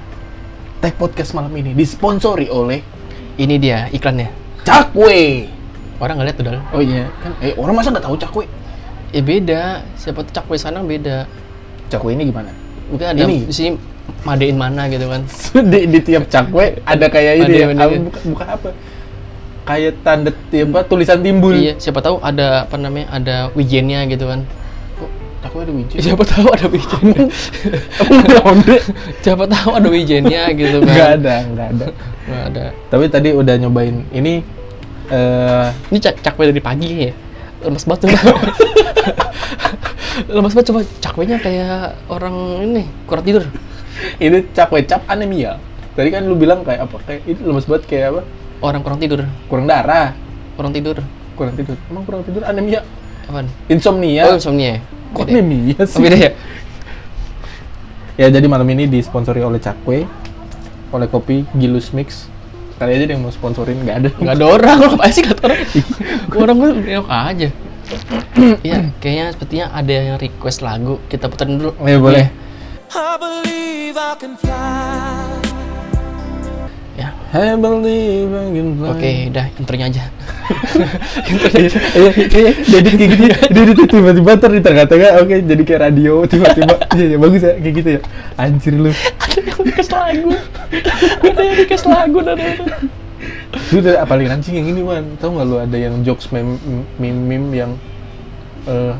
tag 0.80 0.96
podcast 0.96 1.36
malam 1.36 1.52
ini 1.52 1.76
disponsori 1.76 2.48
oleh 2.48 2.80
Ini 3.40 3.56
dia 3.56 3.88
iklannya. 3.92 4.28
Cakwe. 4.64 5.48
Orang 5.96 6.20
nggak 6.20 6.28
lihat 6.28 6.36
tuh, 6.36 6.44
Dal. 6.44 6.60
Oh 6.76 6.80
iya, 6.84 7.08
kan? 7.24 7.32
Eh, 7.40 7.56
orang 7.56 7.72
masa 7.72 7.88
nggak 7.88 8.04
tahu 8.04 8.16
cakwe? 8.20 8.44
Ya 9.16 9.20
beda. 9.24 9.62
Siapa 9.96 10.24
tuh 10.28 10.32
cakwe 10.32 10.56
sana 10.60 10.84
beda. 10.84 11.24
Cakwe 11.88 12.12
ini 12.16 12.28
gimana? 12.28 12.52
Mungkin 12.90 13.06
ada 13.06 13.20
Ini. 13.20 13.36
sini 13.48 13.70
madein 14.20 14.54
mana 14.54 14.84
gitu 14.86 15.06
kan. 15.06 15.22
di, 15.70 15.80
di 15.86 15.98
tiap 16.00 16.26
cakwe 16.26 16.82
ada 16.82 17.06
kayak 17.06 17.34
ini 17.40 17.56
ya, 17.56 17.66
bukan, 17.70 18.00
bukan 18.28 18.46
apa 18.48 18.68
kayak 19.62 20.02
tanda 20.02 20.30
ya, 20.50 20.66
apa, 20.66 20.82
tulisan 20.82 21.20
timbul 21.20 21.54
Iya, 21.54 21.78
siapa 21.78 22.00
tahu 22.00 22.18
ada 22.18 22.66
apa 22.66 22.74
namanya? 22.74 23.06
Ada 23.12 23.36
wijennya 23.52 24.02
gitu 24.04 24.26
kan. 24.26 24.42
kok 24.96 25.10
cakwe 25.40 25.60
ada 25.62 25.72
wiji 25.72 25.94
Siapa 26.04 26.24
tahu 26.24 26.46
ada 26.50 26.66
wijennya. 26.66 27.22
onde 28.42 28.76
siapa 29.24 29.44
tahu 29.46 29.70
ada 29.72 29.88
wijennya 29.88 30.42
gitu 30.52 30.76
kan. 30.80 30.90
nggak 30.90 31.10
ada 31.16 31.34
nggak 31.46 31.68
ada 31.70 31.86
Nggak 32.20 32.42
ada. 32.46 32.64
tapi 32.86 33.04
tadi 33.06 33.28
udah 33.30 33.54
nyobain 33.56 34.04
ini 34.10 34.42
eh 35.08 35.66
Ini 35.88 35.98
cak 35.98 36.20
cakwe 36.20 36.46
dari 36.46 36.60
pagi 36.60 36.90
ya. 37.06 37.12
Lemes 37.60 37.84
banget 37.84 38.10
tuh. 40.10 40.32
Lemes 40.32 40.52
banget 40.52 40.66
coba 40.70 40.80
cakwenya 40.98 41.36
kayak 41.38 41.74
orang 42.06 42.34
ini 42.64 42.82
kurang 43.04 43.24
tidur. 43.24 43.44
ini 44.18 44.42
cakwe 44.50 44.82
cap 44.82 45.02
anemia. 45.06 45.56
Tadi 45.92 46.08
kan 46.08 46.22
lu 46.24 46.34
bilang 46.34 46.62
kayak 46.62 46.86
apa? 46.88 46.96
Kayak 47.04 47.20
itu 47.26 47.40
lemes 47.42 47.66
banget 47.66 47.84
kayak 47.86 48.06
apa? 48.12 48.22
Orang 48.60 48.80
kurang 48.82 48.98
tidur. 48.98 49.20
Kurang 49.48 49.66
darah, 49.66 50.12
Kurang 50.54 50.72
tidur. 50.72 51.00
kurang 51.34 51.56
tidur. 51.56 51.76
Emang 51.88 52.04
kurang 52.04 52.20
tidur 52.20 52.44
anemia? 52.44 52.84
Apaan? 53.24 53.48
Insomnia. 53.66 54.28
Oh, 54.28 54.36
insomnia. 54.36 54.84
Kok 55.10 55.24
Beda 55.24 55.40
anemia 55.40 55.76
Oh, 55.80 55.86
sih? 55.88 56.02
beda 56.04 56.16
ya? 56.18 56.30
Ya 58.20 58.28
jadi 58.28 58.44
malam 58.44 58.68
ini 58.68 58.84
disponsori 58.84 59.40
oleh 59.40 59.56
Cakwe, 59.56 60.04
oleh 60.92 61.08
kopi 61.08 61.48
Gilus 61.56 61.96
Mix. 61.96 62.28
Kali 62.76 62.96
aja 62.96 63.08
yang 63.08 63.24
mau 63.24 63.32
sponsorin 63.32 63.80
nggak 63.80 63.96
ada. 63.96 64.08
Nggak 64.16 64.36
ada 64.36 64.46
orang, 64.48 64.78
apa 64.96 65.04
sih 65.12 65.24
kata 65.24 65.40
orang? 65.48 65.60
orang 66.44 66.56
gue 66.56 66.70
aja. 67.08 67.48
Iya, 68.62 68.94
kayaknya 69.02 69.26
sepertinya 69.34 69.66
ada 69.74 69.90
yang 69.90 70.18
request 70.18 70.62
lagu. 70.62 71.02
Kita 71.10 71.26
puterin 71.26 71.58
dulu. 71.58 71.72
Oh, 71.76 71.86
ya 71.86 71.98
boleh. 71.98 72.26
I 72.90 73.14
believe 73.18 73.96
I 73.98 74.14
can 74.18 74.34
fly. 74.38 75.38
Ya. 76.94 77.10
I 77.34 77.54
believe 77.58 78.30
I 78.30 78.46
can 78.54 78.68
fly. 78.78 78.90
Oke, 78.94 79.10
udah 79.34 79.46
intronya 79.58 79.86
aja. 79.90 80.04
Iya, 81.30 82.10
iya, 82.26 82.52
jadi 82.66 82.90
kayak 82.90 83.10
gitu 83.14 83.24
ya. 83.30 83.36
Dia 83.54 83.86
tiba-tiba 83.86 84.30
ntar 84.34 84.50
di 84.50 84.62
tengah-tengah, 84.62 85.22
oke 85.22 85.34
jadi 85.46 85.62
kayak 85.62 85.80
radio 85.86 86.26
tiba-tiba. 86.26 86.74
Iya, 86.94 87.06
iya, 87.14 87.16
bagus 87.22 87.42
ya 87.46 87.52
kayak 87.54 87.74
gitu 87.78 87.88
ya. 87.94 88.00
Anjir 88.34 88.74
lu. 88.74 88.90
ada 88.90 89.38
yang 89.38 89.60
request 89.62 89.92
lagu. 89.94 90.30
ada 91.22 91.40
yang 91.42 91.56
request 91.62 91.86
lagu 91.86 92.18
dan 92.26 92.38
itu. 93.50 93.78
Udah 93.82 94.06
paling 94.06 94.28
anjing 94.30 94.54
yang 94.58 94.68
ini 94.70 94.82
man. 94.82 95.04
Tahu 95.18 95.30
nggak 95.36 95.46
lu 95.46 95.56
ada 95.58 95.76
yang 95.78 95.94
jokes 96.06 96.30
meme 96.30 96.58
meme, 96.98 97.20
meme 97.26 97.48
yang 97.54 97.72
eh 98.68 98.94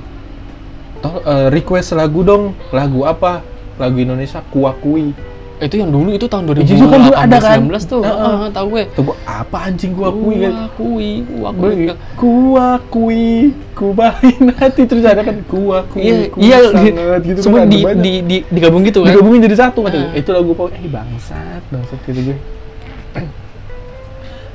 tol 1.00 1.22
eh, 1.22 1.48
request 1.54 1.94
lagu 1.94 2.26
dong. 2.26 2.54
Lagu 2.74 3.06
apa? 3.06 3.42
Lagu 3.78 3.96
Indonesia 3.96 4.42
kuakui. 4.50 5.14
Itu 5.60 5.76
yang 5.76 5.92
dulu 5.92 6.16
itu 6.16 6.24
tahun 6.24 6.56
Iya, 6.56 6.72
itu 6.72 6.88
kan 6.88 7.00
dulu 7.04 7.12
ada 7.12 7.36
kan? 7.36 7.60
2018 7.68 7.84
tuh. 7.84 8.00
Heeh, 8.00 8.40
tahu 8.48 8.66
gue. 8.72 8.84
Tuh 8.96 9.02
gua 9.12 9.16
apa 9.28 9.58
anjing 9.68 9.92
kuakui 9.92 10.34
kan? 10.40 10.52
Kuakui, 10.72 11.10
kuakui. 11.28 11.60
Beli 11.60 11.84
kuakui, 12.16 13.28
kubahin 13.76 14.44
hati 14.56 14.82
terus 14.88 15.04
ada 15.04 15.20
kan 15.20 15.36
kuakui, 15.44 16.00
Iya, 16.00 16.16
ku 16.32 16.36
iya, 16.40 16.56
sangat 16.64 17.20
gitu 17.28 17.40
semua 17.44 17.60
kan 17.60 17.68
di, 17.68 17.78
di, 17.84 18.12
di, 18.24 18.36
digabung 18.48 18.88
gitu 18.88 19.04
kan? 19.04 19.12
digabungin 19.12 19.40
jadi 19.44 19.56
satu. 19.68 19.84
Ah. 19.84 20.16
Itu 20.16 20.32
lagu 20.32 20.56
pokoknya 20.56 20.80
eh 20.80 20.88
bangsat, 20.88 21.62
bangsat 21.68 22.00
gitu 22.08 22.32
gue. 22.32 22.38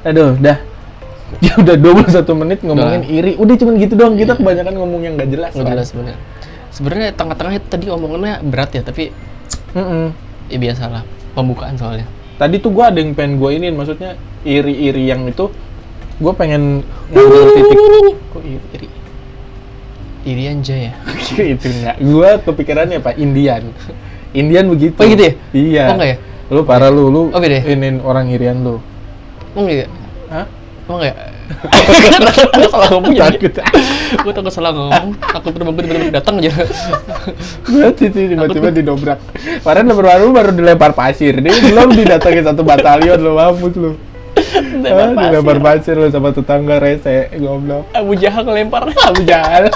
Aduh, 0.05 0.37
dah. 0.37 0.57
Ya 1.43 1.57
udah 1.57 1.75
21 1.75 2.41
menit 2.45 2.59
ngomongin 2.61 3.01
Udah. 3.01 3.17
iri. 3.17 3.33
Udah 3.35 3.55
cuman 3.57 3.73
gitu 3.81 3.93
doang. 3.97 4.13
Kita 4.15 4.37
Iya. 4.37 4.39
kebanyakan 4.39 4.73
ngomong 4.77 5.01
yang 5.03 5.13
gak 5.17 5.29
jelas. 5.33 5.51
Nggak 5.57 5.67
jelas 5.73 5.87
sebenarnya. 5.91 6.19
Sebenarnya 6.69 7.09
tengah-tengah 7.17 7.53
tadi 7.65 7.85
omongannya 7.89 8.45
berat 8.45 8.71
ya, 8.77 8.85
tapi 8.85 9.09
Mm-mm. 9.73 10.13
ya 10.47 10.57
biasalah 10.61 11.01
pembukaan 11.33 11.75
soalnya. 11.75 12.05
Tadi 12.37 12.61
tuh 12.61 12.71
gua 12.71 12.91
ada 12.93 12.99
yang 13.01 13.15
pengen 13.17 13.39
gua 13.41 13.51
iniin 13.55 13.73
maksudnya 13.73 14.19
iri-iri 14.45 15.07
yang 15.07 15.23
itu 15.25 15.49
gua 16.19 16.35
pengen 16.35 16.83
ngambil 17.11 17.41
titik 17.57 17.77
Kok 18.31 18.43
iri? 18.43 18.87
Iri, 20.29 20.43
iri 20.45 20.61
Jaya. 20.61 20.93
itu 21.57 21.67
enggak. 21.67 21.95
Gua 21.99 22.29
kepikirannya 22.43 22.99
apa? 23.01 23.11
Indian. 23.17 23.65
Indian 24.35 24.65
begitu. 24.67 24.99
Oh, 24.99 25.07
gitu 25.07 25.23
ya? 25.25 25.33
Iya. 25.55 25.83
Oh, 25.89 25.95
enggak 25.97 26.09
ya? 26.11 26.17
Lu 26.53 26.61
parah 26.61 26.91
lu, 26.93 27.09
lu 27.09 27.21
beda 27.33 27.55
ya? 27.59 27.63
iniin 27.65 28.03
orang 28.05 28.29
irian 28.29 28.61
lu. 28.61 28.77
Emang 29.55 29.71
enggak? 29.71 29.89
Hah? 30.27 30.45
Emang 30.85 30.99
enggak? 30.99 31.15
Takut 31.55 32.67
salah 32.67 32.87
ngomong 32.91 33.13
ya. 33.15 33.31
Takut. 33.31 33.53
Gue 34.19 34.33
takut 34.35 34.51
salah 34.51 34.71
ngomong, 34.75 35.15
takut 35.15 35.51
gue 35.55 35.63
tiba-tiba 35.63 36.11
datang 36.11 36.43
aja. 36.43 36.51
Berarti 37.63 38.05
sih 38.11 38.23
tiba-tiba 38.35 38.67
didobrak. 38.75 39.19
Kemarin 39.63 39.87
baru 39.95 40.35
baru 40.35 40.51
dilempar 40.51 40.91
pasir. 40.91 41.39
Dia 41.39 41.55
belum 41.55 41.95
didatangi 41.95 42.43
satu 42.43 42.67
batalion 42.67 43.17
lo 43.23 43.39
mampus 43.39 43.73
lu. 43.79 43.91
Lempar 44.75 45.15
Ah, 45.15 45.31
dilempar 45.31 45.57
pasir 45.63 45.95
lo 45.95 46.11
sama 46.11 46.35
tetangga 46.35 46.75
rese 46.83 47.31
goblok. 47.39 47.87
Abu 47.95 48.13
Jahal 48.19 48.43
ngelempar. 48.43 48.91
Abu 48.91 49.21
Jahal. 49.23 49.71